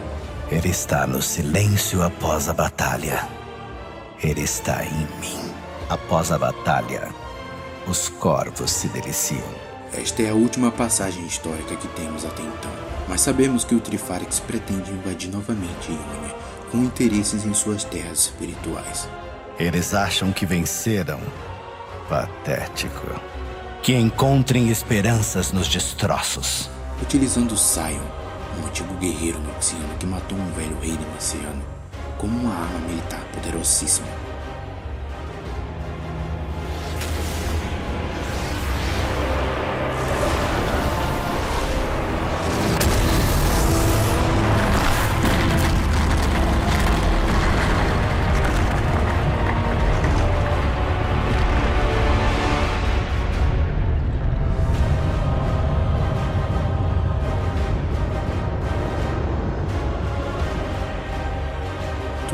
Ele 0.50 0.68
está 0.68 1.06
no 1.06 1.20
silêncio 1.20 2.02
após 2.02 2.48
a 2.48 2.52
batalha. 2.52 3.28
Ele 4.22 4.42
está 4.42 4.84
em 4.84 5.06
mim. 5.20 5.52
Após 5.88 6.32
a 6.32 6.38
batalha, 6.38 7.08
os 7.86 8.08
corvos 8.08 8.70
se 8.70 8.88
deliciam. 8.88 9.66
Esta 9.92 10.22
é 10.22 10.30
a 10.30 10.34
última 10.34 10.70
passagem 10.70 11.24
histórica 11.24 11.76
que 11.76 11.88
temos 11.88 12.24
até 12.24 12.42
então, 12.42 12.72
mas 13.08 13.20
sabemos 13.20 13.64
que 13.64 13.74
o 13.74 13.80
Trifarix 13.80 14.40
pretende 14.40 14.90
invadir 14.90 15.30
novamente 15.30 15.90
Ionia, 15.90 16.34
com 16.70 16.78
interesses 16.78 17.46
em 17.46 17.54
suas 17.54 17.84
terras 17.84 18.20
espirituais. 18.20 19.08
Eles 19.58 19.94
acham 19.94 20.32
que 20.32 20.44
venceram 20.44 21.20
Patético. 22.08 23.20
Que 23.82 23.94
encontrem 23.94 24.68
esperanças 24.68 25.52
nos 25.52 25.66
destroços. 25.66 26.70
Utilizando 27.02 27.56
Sion, 27.56 28.00
um 28.60 28.66
antigo 28.66 28.94
guerreiro 28.94 29.40
noxiano 29.40 29.94
que 29.98 30.06
matou 30.06 30.38
um 30.38 30.52
velho 30.52 30.78
rei 30.80 30.92
nemaciano, 30.92 31.62
como 32.16 32.38
uma 32.38 32.54
arma 32.54 32.78
militar 32.88 33.20
poderosíssima. 33.32 34.25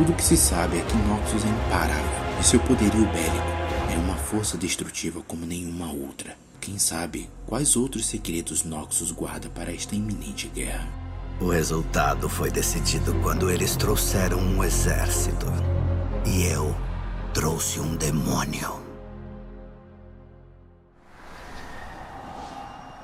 Tudo 0.02 0.14
o 0.14 0.16
que 0.16 0.24
se 0.24 0.36
sabe 0.36 0.78
é 0.78 0.82
que 0.82 0.96
Noxus 0.96 1.44
é 1.44 1.48
imparável 1.48 2.40
e 2.40 2.42
seu 2.42 2.58
poderio 2.58 3.06
bélico 3.06 3.52
é 3.94 3.96
uma 3.98 4.16
força 4.16 4.58
destrutiva 4.58 5.22
como 5.22 5.46
nenhuma 5.46 5.92
outra. 5.92 6.36
Quem 6.60 6.76
sabe 6.76 7.30
quais 7.46 7.76
outros 7.76 8.06
segredos 8.06 8.64
Noxus 8.64 9.12
guarda 9.12 9.48
para 9.48 9.72
esta 9.72 9.94
iminente 9.94 10.48
guerra? 10.48 10.88
O 11.40 11.50
resultado 11.50 12.28
foi 12.28 12.50
decidido 12.50 13.14
quando 13.22 13.48
eles 13.48 13.76
trouxeram 13.76 14.38
um 14.38 14.64
exército. 14.64 15.46
E 16.26 16.46
eu 16.46 16.74
trouxe 17.32 17.78
um 17.78 17.94
demônio. 17.94 18.80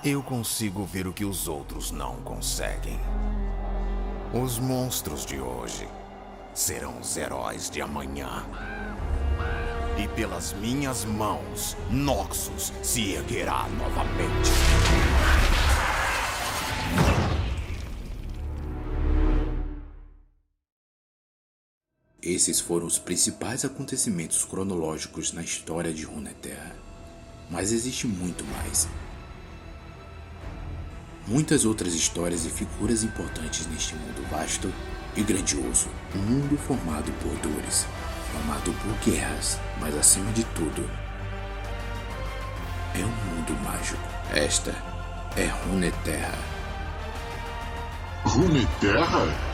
Eu 0.03 0.21
consigo 0.21 0.85
ver 0.85 1.07
o 1.07 1.13
que 1.13 1.25
os 1.25 1.47
outros 1.47 1.93
não 1.93 2.17
conseguem. 2.23 2.99
Os 4.35 4.59
monstros 4.59 5.25
de 5.25 5.39
hoje 5.39 5.87
serão 6.55 6.99
os 7.01 7.17
heróis 7.17 7.71
de 7.71 7.81
amanhã. 7.81 8.45
E 9.97 10.07
pelas 10.09 10.53
minhas 10.55 11.05
mãos, 11.05 11.77
Noxus 11.91 12.73
se 12.83 13.13
erguerá 13.13 13.69
novamente. 13.69 14.51
Esses 22.21 22.61
foram 22.61 22.87
os 22.87 22.99
principais 22.99 23.65
acontecimentos 23.65 24.45
cronológicos 24.45 25.33
na 25.33 25.43
história 25.43 25.93
de 25.93 26.05
Runeterra. 26.05 26.77
Mas 27.51 27.73
existe 27.73 28.07
muito 28.07 28.45
mais. 28.45 28.87
Muitas 31.27 31.65
outras 31.65 31.95
histórias 31.95 32.45
e 32.45 32.51
figuras 32.51 33.03
importantes 33.03 33.67
neste 33.67 33.95
mundo 33.95 34.23
vasto 34.31 34.73
e 35.19 35.23
grandioso. 35.25 35.89
Um 36.15 36.19
mundo 36.19 36.57
formado 36.57 37.13
por 37.21 37.35
dores, 37.39 37.87
formado 38.33 38.73
por 38.73 38.93
guerras, 39.05 39.59
mas 39.81 39.97
acima 39.97 40.31
de 40.33 40.45
tudo, 40.45 40.89
é 42.95 43.05
um 43.05 43.35
mundo 43.35 43.53
mágico. 43.65 44.01
Esta 44.33 44.71
é 45.37 45.47
Runeterra. 45.47 46.39
Runeterra? 48.25 49.49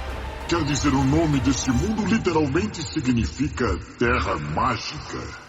Quer 0.49 0.63
dizer, 0.65 0.93
o 0.93 1.05
nome 1.05 1.41
deste 1.41 1.71
mundo 1.71 2.05
literalmente 2.05 2.83
significa 2.83 3.79
Terra 3.99 4.39
Mágica. 4.39 5.44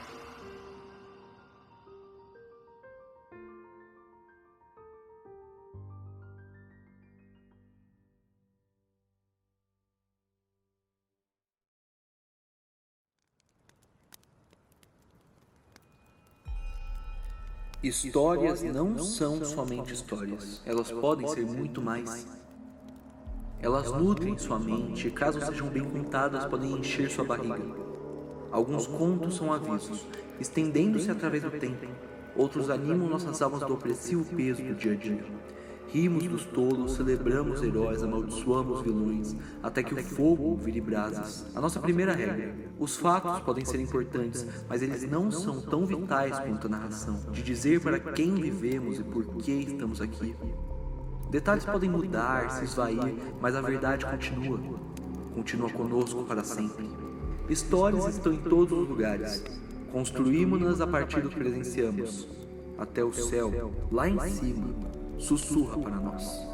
Histórias 17.87 18.63
não 18.63 18.97
são 18.97 19.45
somente 19.45 19.93
histórias, 19.93 20.59
elas 20.65 20.91
podem 20.91 21.27
ser 21.27 21.45
muito 21.45 21.79
mais. 21.79 22.25
Elas 23.59 23.91
nutrem 23.91 24.35
sua 24.39 24.57
mente 24.57 25.07
e, 25.07 25.11
caso 25.11 25.39
sejam 25.45 25.67
bem 25.69 25.83
contadas, 25.83 26.45
podem 26.45 26.71
encher 26.71 27.11
sua 27.11 27.23
barriga. 27.23 27.61
Alguns 28.51 28.87
contos 28.87 29.35
são 29.35 29.53
avisos, 29.53 30.03
estendendo-se 30.39 31.11
através 31.11 31.43
do 31.43 31.51
tempo. 31.51 31.85
Outros 32.35 32.71
animam 32.71 33.07
nossas 33.07 33.39
almas 33.43 33.59
do 33.59 33.75
opressivo 33.75 34.25
peso 34.35 34.63
do 34.63 34.73
dia 34.73 34.93
a 34.93 34.95
dia. 34.95 35.23
Rimos 35.91 36.25
dos 36.27 36.45
tolos, 36.45 36.95
celebramos 36.95 37.61
heróis, 37.63 38.03
amaldiçoamos 38.03 38.81
vilões, 38.81 39.35
até 39.63 39.81
que 39.81 39.93
o 39.93 40.03
fogo 40.03 40.55
vire 40.57 40.81
brasas. 40.81 41.45
A 41.55 41.61
nossa 41.61 41.79
primeira 41.79 42.13
regra: 42.13 42.55
os 42.77 42.97
fatos 42.97 43.39
podem 43.41 43.63
ser 43.63 43.79
importantes, 43.79 44.45
mas 44.67 44.81
eles 44.81 45.09
não 45.09 45.31
são 45.31 45.61
tão 45.61 45.85
vitais 45.85 46.37
quanto 46.39 46.67
a 46.67 46.69
narração, 46.69 47.19
de 47.31 47.41
dizer 47.41 47.81
para 47.81 47.99
quem 47.99 48.35
vivemos 48.35 48.99
e 48.99 49.03
por 49.03 49.25
que 49.35 49.51
estamos 49.51 50.01
aqui. 50.01 50.35
Detalhes 51.29 51.65
podem 51.65 51.89
mudar, 51.89 52.49
se 52.51 52.65
esvair, 52.65 53.15
mas 53.41 53.55
a 53.55 53.61
verdade 53.61 54.05
continua. 54.05 54.59
Continua. 55.33 55.69
Conosco 55.69 56.23
para 56.23 56.43
sempre. 56.43 56.89
Histórias 57.49 58.07
estão 58.07 58.31
em 58.31 58.37
todos 58.37 58.77
os 58.77 58.87
lugares. 58.87 59.43
Construímos-nas 59.91 60.79
a 60.79 60.87
partir 60.87 61.21
do 61.21 61.29
que 61.29 61.35
presenciamos. 61.35 62.27
Até 62.77 63.03
o 63.03 63.13
céu, 63.13 63.71
lá 63.91 64.09
em 64.09 64.19
cima, 64.29 64.75
sussurra 65.17 65.77
para 65.77 65.95
nós. 65.95 66.47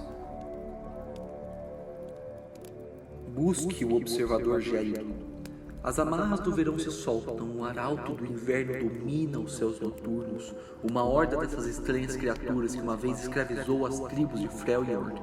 Busque 3.34 3.86
o 3.86 3.96
observador 3.96 4.62
gélido. 4.62 5.32
As 5.84 5.98
amarras 5.98 6.40
do 6.42 6.54
verão 6.54 6.78
se 6.78 6.92
soltam, 6.92 7.58
o 7.58 7.66
arauto 7.66 8.14
do 8.14 8.26
inverno 8.26 8.88
domina 8.88 9.40
os 9.40 9.56
céus 9.56 9.80
noturnos. 9.80 10.54
Uma 10.84 11.04
horda 11.04 11.38
dessas 11.38 11.66
estranhas 11.66 12.16
criaturas 12.16 12.76
que 12.76 12.82
uma 12.82 12.96
vez 12.96 13.22
escravizou 13.22 13.88
as 13.88 14.00
tribos 14.02 14.40
de 14.40 14.48
Freljord. 14.48 15.20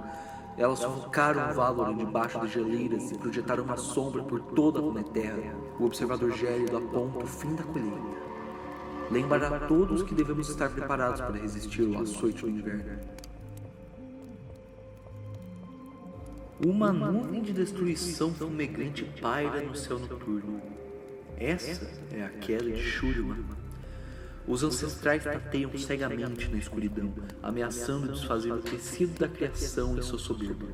Elas 0.57 0.81
sufocaram 0.81 1.55
Valoran 1.55 1.97
debaixo 1.97 2.41
das 2.41 2.51
geleiras 2.51 3.09
e 3.13 3.19
projetaram 3.19 3.63
uma 3.63 3.77
sombra 3.77 4.25
por 4.25 4.41
toda 4.41 4.81
a 4.81 4.83
Runeterra. 4.83 5.55
O 5.79 5.85
observador 5.85 6.33
gélido 6.33 6.77
aponta 6.77 7.19
o 7.19 7.27
fim 7.27 7.55
da 7.55 7.63
colheita. 7.63 8.19
Lembrar 9.13 9.55
a 9.55 9.61
todos 9.61 10.03
que 10.03 10.15
devemos 10.15 10.49
estar 10.49 10.71
preparados 10.71 11.21
para 11.21 11.39
resistir 11.39 11.95
ao 11.95 12.03
açoite 12.03 12.43
do 12.43 12.51
inverno. 12.51 12.99
Uma 16.67 16.93
nuvem 16.93 17.41
de 17.41 17.53
destruição 17.53 18.35
fumegante 18.35 19.05
paira 19.21 19.63
no 19.63 19.77
céu 19.77 19.97
noturno. 19.97 20.61
Essa 21.37 21.89
é 22.11 22.21
a 22.25 22.29
queda 22.31 22.69
de 22.69 22.83
Shurima. 22.83 23.37
Os 24.45 24.65
ancestrais 24.65 25.23
tateiam 25.23 25.71
cegamente 25.79 26.51
na 26.51 26.59
escuridão, 26.59 27.15
ameaçando 27.41 28.13
desfazer 28.13 28.51
o 28.51 28.61
tecido 28.61 29.17
da 29.21 29.29
criação 29.29 29.97
em 29.97 30.03
sua 30.03 30.19
soberba. 30.19 30.67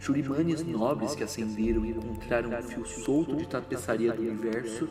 Shurimanes 0.00 0.64
nobres 0.64 1.14
que 1.14 1.22
ascenderam 1.22 1.84
encontraram 1.84 2.48
um 2.48 2.62
fio 2.62 2.86
solto 2.86 3.36
de 3.36 3.46
tapeçaria 3.46 4.10
do 4.10 4.22
universo 4.22 4.88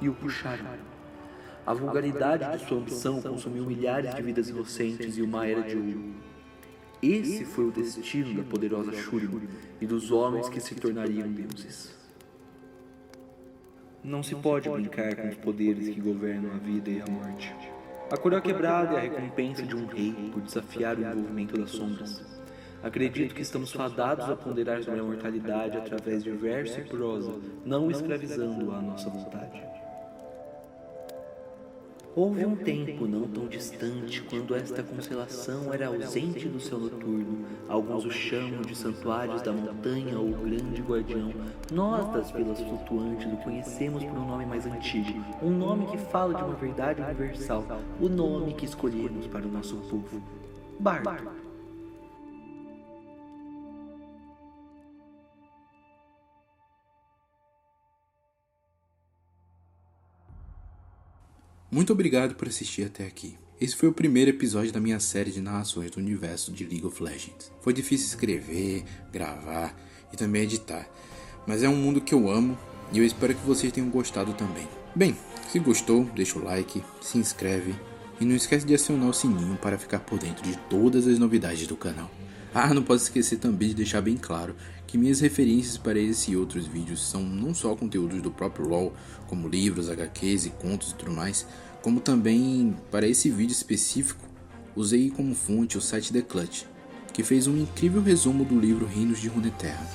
e 0.00 0.08
o 0.08 0.14
puxaram. 0.14 0.64
A 1.66 1.74
vulgaridade 1.74 2.56
de 2.56 2.66
sua 2.66 2.78
ambição 2.78 3.20
consumiu 3.20 3.66
milhares 3.66 4.14
de 4.14 4.22
vidas 4.22 4.48
inocentes 4.48 5.18
e 5.18 5.20
uma 5.20 5.46
era 5.46 5.60
de 5.60 5.76
ouro. 5.76 6.31
Esse 7.02 7.44
foi 7.44 7.64
o 7.64 7.72
destino 7.72 8.32
da 8.32 8.44
poderosa 8.44 8.92
Shurima 8.92 9.40
e 9.80 9.86
dos 9.86 10.12
homens 10.12 10.48
que 10.48 10.60
se 10.60 10.76
tornariam 10.76 11.26
deuses. 11.28 11.92
Não 14.04 14.22
se 14.22 14.36
pode 14.36 14.68
brincar 14.68 15.16
com 15.16 15.28
os 15.28 15.34
poderes 15.34 15.92
que 15.92 16.00
governam 16.00 16.52
a 16.52 16.58
vida 16.58 16.90
e 16.90 17.00
a 17.00 17.06
morte. 17.10 17.52
A 18.08 18.16
coroa 18.16 18.40
quebrada 18.40 18.94
é 18.94 18.98
a 18.98 19.00
recompensa 19.00 19.64
de 19.64 19.74
um 19.74 19.86
rei 19.86 20.30
por 20.32 20.42
desafiar 20.42 20.96
o 20.96 21.00
envolvimento 21.00 21.58
das 21.58 21.70
sombras. 21.70 22.22
Acredito 22.84 23.34
que 23.34 23.42
estamos 23.42 23.72
fadados 23.72 24.28
a 24.28 24.36
ponderar 24.36 24.80
sobre 24.84 25.00
a 25.00 25.04
mortalidade 25.04 25.76
através 25.76 26.22
de 26.22 26.30
verso 26.30 26.78
e 26.78 26.84
prosa, 26.84 27.32
não 27.64 27.90
escravizando-a 27.90 28.78
à 28.78 28.80
nossa 28.82 29.10
vontade. 29.10 29.60
Houve 32.14 32.44
um 32.44 32.54
tempo 32.54 33.06
não 33.06 33.26
tão 33.26 33.46
distante 33.46 34.22
quando 34.22 34.54
esta 34.54 34.82
constelação 34.82 35.72
era 35.72 35.86
ausente 35.86 36.46
do 36.46 36.60
céu 36.60 36.78
noturno. 36.78 37.46
Alguns 37.66 38.04
o 38.04 38.10
chamam 38.10 38.60
de 38.60 38.74
santuários 38.74 39.40
da 39.40 39.50
montanha 39.50 40.18
ou 40.18 40.30
grande 40.30 40.82
guardião. 40.82 41.32
Nós, 41.72 42.06
das 42.12 42.30
vilas 42.30 42.60
flutuantes, 42.60 43.32
o 43.32 43.36
conhecemos 43.38 44.04
por 44.04 44.12
um 44.12 44.26
nome 44.26 44.44
mais 44.44 44.66
antigo, 44.66 45.24
um 45.42 45.50
nome 45.50 45.86
que 45.86 45.96
fala 45.96 46.34
de 46.34 46.44
uma 46.44 46.54
verdade 46.54 47.00
universal, 47.00 47.64
o 47.98 48.10
nome 48.10 48.52
que 48.52 48.66
escolhemos 48.66 49.26
para 49.26 49.46
o 49.46 49.50
nosso 49.50 49.76
povo: 49.76 50.22
Bardo. 50.78 51.41
Muito 61.72 61.90
obrigado 61.90 62.34
por 62.34 62.48
assistir 62.48 62.84
até 62.84 63.06
aqui. 63.06 63.34
Esse 63.58 63.74
foi 63.74 63.88
o 63.88 63.94
primeiro 63.94 64.28
episódio 64.28 64.70
da 64.70 64.78
minha 64.78 65.00
série 65.00 65.30
de 65.30 65.40
narrações 65.40 65.90
do 65.90 66.00
universo 66.00 66.52
de 66.52 66.64
League 66.64 66.84
of 66.84 67.02
Legends. 67.02 67.50
Foi 67.62 67.72
difícil 67.72 68.08
escrever, 68.08 68.84
gravar 69.10 69.74
e 70.12 70.16
também 70.18 70.42
editar, 70.42 70.86
mas 71.46 71.62
é 71.62 71.68
um 71.70 71.74
mundo 71.74 72.02
que 72.02 72.12
eu 72.12 72.30
amo 72.30 72.58
e 72.92 72.98
eu 72.98 73.04
espero 73.06 73.34
que 73.34 73.46
vocês 73.46 73.72
tenham 73.72 73.88
gostado 73.88 74.34
também. 74.34 74.68
Bem, 74.94 75.16
se 75.50 75.58
gostou, 75.58 76.04
deixa 76.14 76.38
o 76.38 76.44
like, 76.44 76.84
se 77.00 77.16
inscreve 77.16 77.74
e 78.20 78.24
não 78.26 78.36
esquece 78.36 78.66
de 78.66 78.74
acionar 78.74 79.08
o 79.08 79.14
sininho 79.14 79.56
para 79.56 79.78
ficar 79.78 80.00
por 80.00 80.18
dentro 80.18 80.42
de 80.42 80.54
todas 80.68 81.06
as 81.06 81.18
novidades 81.18 81.66
do 81.66 81.74
canal. 81.74 82.10
Ah, 82.54 82.74
não 82.74 82.82
posso 82.82 83.04
esquecer 83.04 83.38
também 83.38 83.68
de 83.68 83.76
deixar 83.76 84.02
bem 84.02 84.16
claro 84.16 84.54
que 84.86 84.98
minhas 84.98 85.20
referências 85.20 85.78
para 85.78 85.98
esse 85.98 86.32
e 86.32 86.36
outros 86.36 86.66
vídeos 86.66 87.02
são 87.02 87.22
não 87.22 87.54
só 87.54 87.74
conteúdos 87.74 88.20
do 88.20 88.30
próprio 88.30 88.68
LoL, 88.68 88.92
como 89.26 89.48
livros, 89.48 89.88
HQs 89.88 90.44
e 90.44 90.50
contos 90.50 90.90
e 90.90 90.94
tudo 90.94 91.12
mais, 91.12 91.46
como 91.80 91.98
também 91.98 92.76
para 92.90 93.08
esse 93.08 93.30
vídeo 93.30 93.52
específico 93.52 94.22
usei 94.76 95.10
como 95.10 95.34
fonte 95.34 95.78
o 95.78 95.80
site 95.80 96.12
The 96.12 96.20
Clutch, 96.20 96.64
que 97.14 97.22
fez 97.22 97.46
um 97.46 97.56
incrível 97.56 98.02
resumo 98.02 98.44
do 98.44 98.60
livro 98.60 98.86
Reinos 98.86 99.18
de 99.18 99.28
Runeterra. 99.28 99.88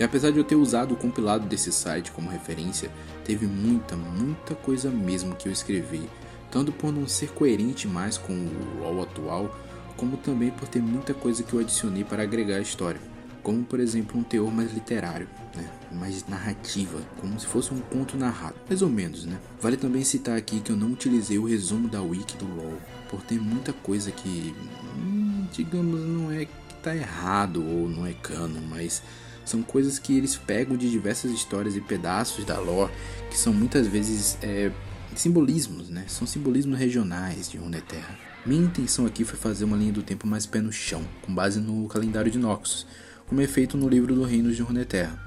E 0.00 0.02
apesar 0.02 0.32
de 0.32 0.38
eu 0.38 0.44
ter 0.44 0.56
usado 0.56 0.94
o 0.94 0.96
compilado 0.96 1.46
desse 1.46 1.70
site 1.70 2.10
como 2.10 2.28
referência, 2.28 2.90
teve 3.24 3.46
muita, 3.46 3.96
muita 3.96 4.56
coisa 4.56 4.90
mesmo 4.90 5.36
que 5.36 5.48
eu 5.48 5.52
escrevi, 5.52 6.08
tanto 6.50 6.72
por 6.72 6.92
não 6.92 7.06
ser 7.06 7.30
coerente 7.30 7.86
mais 7.86 8.18
com 8.18 8.32
o 8.32 8.80
LoL 8.80 9.02
atual, 9.02 9.56
como 10.00 10.16
também 10.16 10.50
por 10.50 10.66
ter 10.66 10.80
muita 10.80 11.14
coisa 11.14 11.42
que 11.42 11.52
eu 11.52 11.60
adicionei 11.60 12.02
para 12.02 12.22
agregar 12.22 12.56
a 12.56 12.60
história 12.60 13.00
como 13.42 13.64
por 13.64 13.80
exemplo 13.80 14.18
um 14.18 14.22
teor 14.22 14.52
mais 14.52 14.72
literário, 14.72 15.28
né? 15.56 15.68
mais 15.92 16.26
narrativa, 16.26 17.00
como 17.20 17.38
se 17.38 17.46
fosse 17.46 17.72
um 17.72 17.80
conto 17.80 18.16
narrado, 18.16 18.54
mais 18.68 18.82
ou 18.82 18.88
menos, 18.88 19.24
né? 19.24 19.38
Vale 19.60 19.76
também 19.76 20.04
citar 20.04 20.36
aqui 20.36 20.60
que 20.60 20.70
eu 20.70 20.76
não 20.76 20.92
utilizei 20.92 21.38
o 21.38 21.44
resumo 21.44 21.88
da 21.88 22.02
wiki 22.02 22.36
do 22.36 22.46
LoL, 22.46 22.78
por 23.08 23.22
ter 23.22 23.40
muita 23.40 23.72
coisa 23.72 24.10
que, 24.10 24.54
hum, 24.96 25.46
digamos, 25.52 26.00
não 26.00 26.30
é 26.30 26.44
que 26.44 26.74
tá 26.82 26.94
errado 26.94 27.64
ou 27.66 27.88
não 27.88 28.06
é 28.06 28.12
cano, 28.12 28.60
mas 28.68 29.02
são 29.44 29.62
coisas 29.62 29.98
que 29.98 30.16
eles 30.16 30.36
pegam 30.36 30.76
de 30.76 30.90
diversas 30.90 31.30
histórias 31.30 31.76
e 31.76 31.80
pedaços 31.80 32.44
da 32.44 32.58
lore, 32.58 32.92
que 33.30 33.36
são 33.36 33.52
muitas 33.52 33.86
vezes 33.86 34.38
é, 34.42 34.70
simbolismos, 35.16 35.88
né? 35.88 36.04
São 36.08 36.26
simbolismos 36.26 36.78
regionais 36.78 37.50
de 37.50 37.58
Runeterra. 37.58 38.29
Minha 38.44 38.64
intenção 38.64 39.04
aqui 39.04 39.22
foi 39.22 39.38
fazer 39.38 39.66
uma 39.66 39.76
linha 39.76 39.92
do 39.92 40.02
tempo 40.02 40.26
mais 40.26 40.46
pé 40.46 40.62
no 40.62 40.72
chão, 40.72 41.04
com 41.20 41.34
base 41.34 41.60
no 41.60 41.86
calendário 41.88 42.30
de 42.30 42.38
Noxus, 42.38 42.86
como 43.26 43.42
é 43.42 43.46
feito 43.46 43.76
no 43.76 43.86
livro 43.86 44.14
do 44.14 44.24
Reinos 44.24 44.56
de 44.56 44.62
Runeterra. 44.62 45.18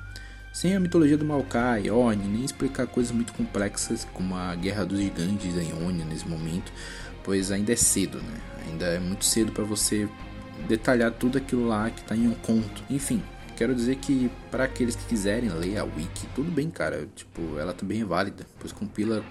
Sem 0.52 0.76
a 0.76 0.80
mitologia 0.80 1.16
do 1.16 1.24
Maokai, 1.24 1.92
Orne, 1.92 2.28
nem 2.28 2.44
explicar 2.44 2.88
coisas 2.88 3.12
muito 3.12 3.32
complexas 3.34 4.08
como 4.14 4.36
a 4.36 4.56
Guerra 4.56 4.84
dos 4.84 5.00
Gigantes 5.00 5.54
da 5.54 5.62
Ionia 5.62 6.04
nesse 6.06 6.28
momento, 6.28 6.72
pois 7.24 7.52
ainda 7.52 7.72
é 7.72 7.76
cedo, 7.76 8.18
né? 8.18 8.42
Ainda 8.68 8.86
é 8.86 9.00
muito 9.00 9.26
cedo 9.26 9.52
para 9.52 9.64
você 9.64 10.10
detalhar 10.68 11.12
tudo 11.12 11.38
aquilo 11.38 11.68
lá 11.68 11.92
que 11.92 12.02
está 12.02 12.16
em 12.16 12.28
um 12.28 12.34
conto. 12.34 12.84
Enfim, 12.90 13.22
quero 13.56 13.76
dizer 13.76 13.98
que 13.98 14.32
para 14.50 14.64
aqueles 14.64 14.96
que 14.96 15.06
quiserem 15.06 15.50
ler 15.50 15.78
a 15.78 15.84
wiki, 15.84 16.26
tudo 16.34 16.50
bem, 16.52 16.72
cara. 16.72 17.08
Tipo, 17.16 17.60
ela 17.60 17.74
também 17.74 18.02
é 18.02 18.06
válida, 18.06 18.44
pois 18.60 18.72
compila 18.72 19.24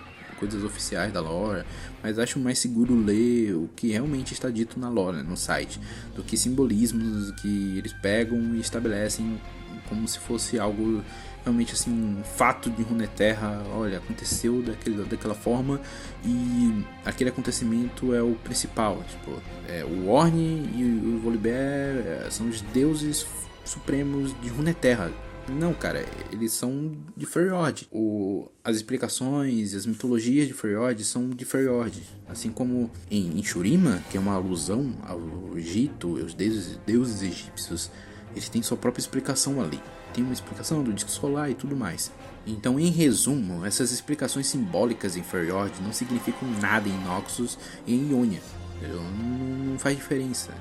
coisas 0.42 0.64
oficiais 0.64 1.12
da 1.12 1.20
lore, 1.20 1.64
mas 2.02 2.18
acho 2.18 2.40
mais 2.40 2.58
seguro 2.58 2.96
ler 2.96 3.54
o 3.54 3.70
que 3.76 3.92
realmente 3.92 4.34
está 4.34 4.50
dito 4.50 4.80
na 4.80 4.88
lore, 4.88 5.22
no 5.22 5.36
site, 5.36 5.80
do 6.16 6.24
que 6.24 6.36
simbolismos 6.36 7.30
que 7.40 7.78
eles 7.78 7.92
pegam 7.92 8.56
e 8.56 8.60
estabelecem 8.60 9.40
como 9.88 10.08
se 10.08 10.18
fosse 10.18 10.58
algo 10.58 11.00
realmente 11.44 11.74
assim, 11.74 11.90
um 11.90 12.24
fato 12.24 12.70
de 12.70 12.82
Runeterra, 12.82 13.62
olha, 13.74 13.98
aconteceu 13.98 14.62
daquele, 14.62 15.04
daquela 15.04 15.34
forma 15.34 15.80
e 16.24 16.84
aquele 17.04 17.30
acontecimento 17.30 18.12
é 18.14 18.22
o 18.22 18.34
principal, 18.34 19.02
tipo, 19.08 19.40
é, 19.68 19.84
o 19.84 20.08
Orne 20.08 20.70
e 20.74 20.84
o 20.84 21.20
Volibear 21.20 21.56
é, 21.56 22.28
são 22.30 22.48
os 22.48 22.60
deuses 22.60 23.26
supremos 23.64 24.34
de 24.40 24.48
Runeterra, 24.48 25.12
não, 25.48 25.74
cara, 25.74 26.04
eles 26.30 26.52
são 26.52 26.92
de 27.16 27.26
Freljord. 27.26 27.88
O, 27.90 28.48
as 28.62 28.76
explicações, 28.76 29.74
as 29.74 29.86
mitologias 29.86 30.46
de 30.46 30.54
Freljord 30.54 31.02
são 31.04 31.30
de 31.30 31.44
Freljord. 31.44 32.02
Assim 32.28 32.50
como 32.50 32.90
em, 33.10 33.38
em 33.38 33.42
Shurima, 33.42 34.02
que 34.10 34.16
é 34.16 34.20
uma 34.20 34.34
alusão 34.34 34.94
ao 35.02 35.20
Egito, 35.56 36.18
aos 36.20 36.32
deuses, 36.32 36.78
deuses 36.86 37.22
egípcios, 37.22 37.90
eles 38.30 38.48
têm 38.48 38.62
sua 38.62 38.76
própria 38.76 39.00
explicação 39.00 39.60
ali. 39.60 39.80
Tem 40.14 40.22
uma 40.22 40.32
explicação 40.32 40.82
do 40.82 40.92
disco 40.92 41.10
solar 41.10 41.50
e 41.50 41.54
tudo 41.54 41.74
mais. 41.74 42.12
Então, 42.46 42.78
em 42.78 42.90
resumo, 42.90 43.64
essas 43.64 43.92
explicações 43.92 44.46
simbólicas 44.46 45.16
em 45.16 45.22
Freljord 45.22 45.72
não 45.82 45.92
significam 45.92 46.48
nada 46.60 46.88
em 46.88 47.04
Noxus 47.04 47.58
e 47.86 47.94
em 47.94 48.10
Ionia. 48.10 48.40
Não, 48.80 49.72
não 49.72 49.78
faz 49.78 49.96
diferença. 49.96 50.52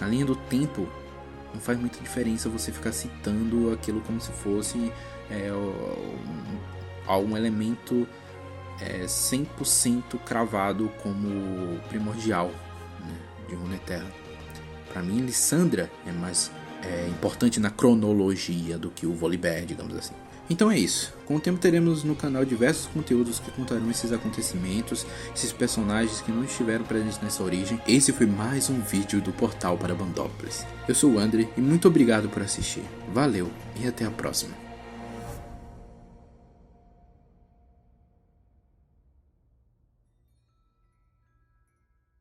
na 0.00 0.06
linha 0.06 0.24
do 0.24 0.36
tempo, 0.36 0.88
não 1.52 1.60
faz 1.60 1.78
muita 1.78 1.98
diferença 2.00 2.48
você 2.48 2.72
ficar 2.72 2.92
citando 2.92 3.72
aquilo 3.72 4.00
como 4.02 4.20
se 4.20 4.32
fosse 4.32 4.92
é, 5.30 5.50
algum 7.06 7.36
elemento 7.36 8.06
é, 8.80 9.04
100% 9.04 10.18
cravado 10.24 10.90
como 11.02 11.78
primordial 11.88 12.50
né, 13.00 13.16
de 13.48 13.54
Runeterra. 13.54 14.10
Para 14.92 15.02
mim, 15.02 15.20
Lissandra 15.20 15.90
é 16.06 16.12
mais 16.12 16.50
é, 16.82 17.08
importante 17.08 17.60
na 17.60 17.70
cronologia 17.70 18.76
do 18.76 18.90
que 18.90 19.06
o 19.06 19.14
Volibear, 19.14 19.64
digamos 19.64 19.96
assim. 19.96 20.14
Então 20.52 20.70
é 20.70 20.78
isso. 20.78 21.14
Com 21.24 21.36
o 21.36 21.40
tempo 21.40 21.58
teremos 21.58 22.04
no 22.04 22.14
canal 22.14 22.44
diversos 22.44 22.84
conteúdos 22.84 23.38
que 23.38 23.50
contarão 23.52 23.90
esses 23.90 24.12
acontecimentos, 24.12 25.06
esses 25.34 25.50
personagens 25.50 26.20
que 26.20 26.30
não 26.30 26.44
estiveram 26.44 26.84
presentes 26.84 27.18
nessa 27.22 27.42
origem. 27.42 27.80
Esse 27.88 28.12
foi 28.12 28.26
mais 28.26 28.68
um 28.68 28.78
vídeo 28.78 29.18
do 29.22 29.32
Portal 29.32 29.78
para 29.78 29.94
Bandópolis. 29.94 30.66
Eu 30.86 30.94
sou 30.94 31.12
o 31.12 31.18
André 31.18 31.48
e 31.56 31.60
muito 31.62 31.88
obrigado 31.88 32.28
por 32.28 32.42
assistir. 32.42 32.84
Valeu 33.14 33.50
e 33.82 33.88
até 33.88 34.04
a 34.04 34.10
próxima. 34.10 34.71